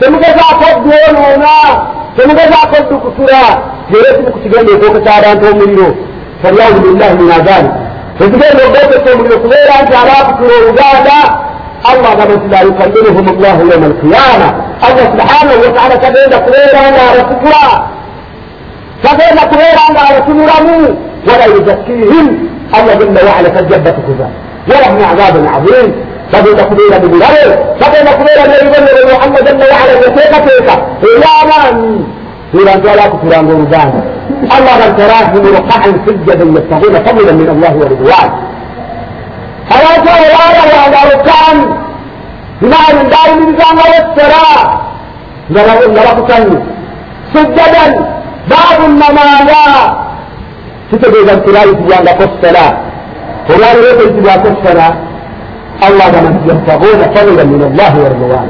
[0.00, 1.54] temugezaako dwonoona
[2.16, 3.40] temugezaako ddukusula
[3.90, 5.88] naye timukukigenda okwokesa abantu omuliro
[6.42, 7.72] falyahudu billahi min adhalik
[8.18, 11.16] tekigenda okwokesa omuliro kubeera nti abaakutula oluganda
[11.90, 14.48] allah agamba nti la yukallimuhum llahu yauma alqiyama
[14.86, 17.64] allah subhanahu wataala tagenda kubeera nga abasikula
[19.04, 20.76] tagenda kubeera nga abatunulamu
[21.28, 22.26] wala yuzakkihim
[22.78, 24.30] الله جل وعلا قد جبت كفار
[24.68, 25.94] ولهم عذاب عظيم.
[26.32, 31.62] فبين قبيلة ببلاده فبين قبيلة ببلاده محمد جل وعلا يسيق سيقا إلاما
[32.54, 34.02] إلى أن تلاك فران غربان
[34.56, 38.30] الله بل تراه مرقعا سجدا يبتغون فضلا من الله ورضوان.
[39.74, 41.52] ألا ترى الآية وأنا ركعا
[42.62, 44.80] بمعنى دار من زمان والسراء
[45.50, 46.12] نرى نرى
[47.34, 47.84] سجدا.
[48.50, 50.03] باب المنايا
[50.90, 52.64] kitegeeza nti baayitibwangako ssala
[53.52, 54.86] olwaliro kuyitibwako ssala
[55.86, 56.06] allah
[56.48, 58.46] yabtaguuna fadila min allahi waridwan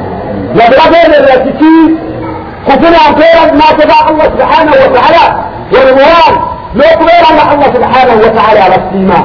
[0.58, 1.74] yade bagenderera kiki
[2.66, 5.24] kufuna mpeera mumaaso ga allah subhanahu wataala
[5.74, 6.32] waridwan
[6.76, 9.18] n'okubeera nga allah subhanahu wataala abasiima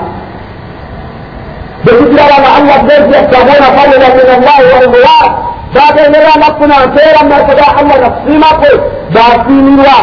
[1.85, 5.29] bekikiraba nga allah genti yabtaguuna fadila min allahi waridwan
[5.75, 8.71] bagenderera nga kufuna mpeera mumaaso ga allah nakusiimako
[9.15, 9.97] basiimirwa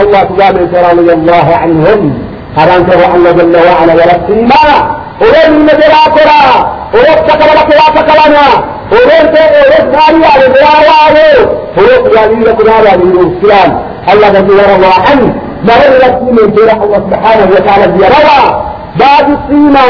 [0.00, 2.00] allah tugambe nti radiallahu anhum
[2.63, 4.61] abantu abo allah jalla waala yabasiima
[5.23, 6.37] olw'emirimu gye baakola
[6.97, 8.43] olw'okutakabala kwe baatakalana
[8.95, 11.27] olw'ezaaliyaabwe bwe baawaawo
[11.79, 13.75] olw'okulwanirira ku baalwanirira obusiraamu
[14.11, 15.19] allah gazi warawa an
[15.67, 18.39] naye ne basiima empeera allah subhanahu wataala gye yabawa
[18.99, 19.83] baagisiima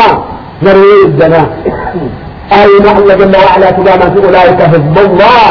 [0.62, 1.41] nga leyeezzana
[2.60, 5.43] ayina allah jalla waala tugamba nti ulaika hizbullah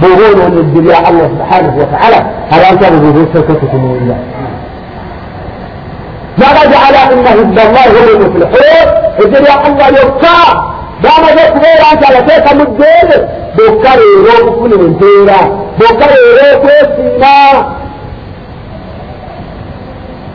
[0.00, 2.18] bwoboonoonya eddibya allah subhanahu wataala
[2.56, 4.33] abantu abo bwebeesekotukunuulira ماذا جعل
[6.40, 8.86] ان حزب الله هو المفلحون
[9.24, 10.70] الدنيا الله يبقى
[11.02, 13.16] dama zai kuma yi ranka da sai ka mujjere
[13.56, 15.38] dokare ro kuni min tera
[15.80, 17.34] dokare ro ko sina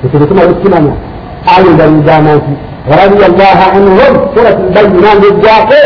[0.06, 0.94] ekyo tumala okukimanya
[1.54, 2.54] ayendaliza nti
[2.86, 3.98] رضي الله عنهم
[4.36, 5.82] سورة البينة نجاكو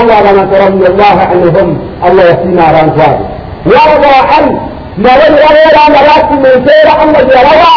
[0.00, 1.68] الله لما رضي الله عنهم
[2.06, 3.18] الله يسمى رانتواب
[3.70, 4.52] ورضى عنه
[5.04, 7.76] ما ولي غير أن راسي من سير الله يروى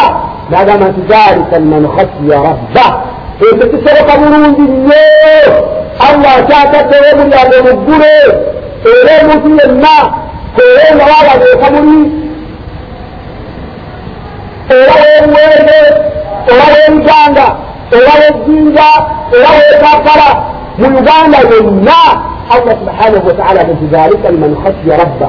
[0.52, 0.80] ما دام
[1.10, 2.88] ذلك من خشي ربه
[3.54, 5.47] إذا تسرق مرون بالله
[6.10, 8.14] الله شاكت يوم يا ربنا
[8.86, 9.97] إليه مسيح ما
[10.58, 12.10] كورين رواية بيخمني
[14.72, 15.82] إليه ويلي
[16.49, 17.47] إليه جاندا
[17.91, 18.89] era wejjinja
[19.36, 20.30] era wekakala
[20.80, 22.02] mu uganda yonna
[22.54, 25.28] allah subhanahu wataala nti dhalika liman khashiya rabba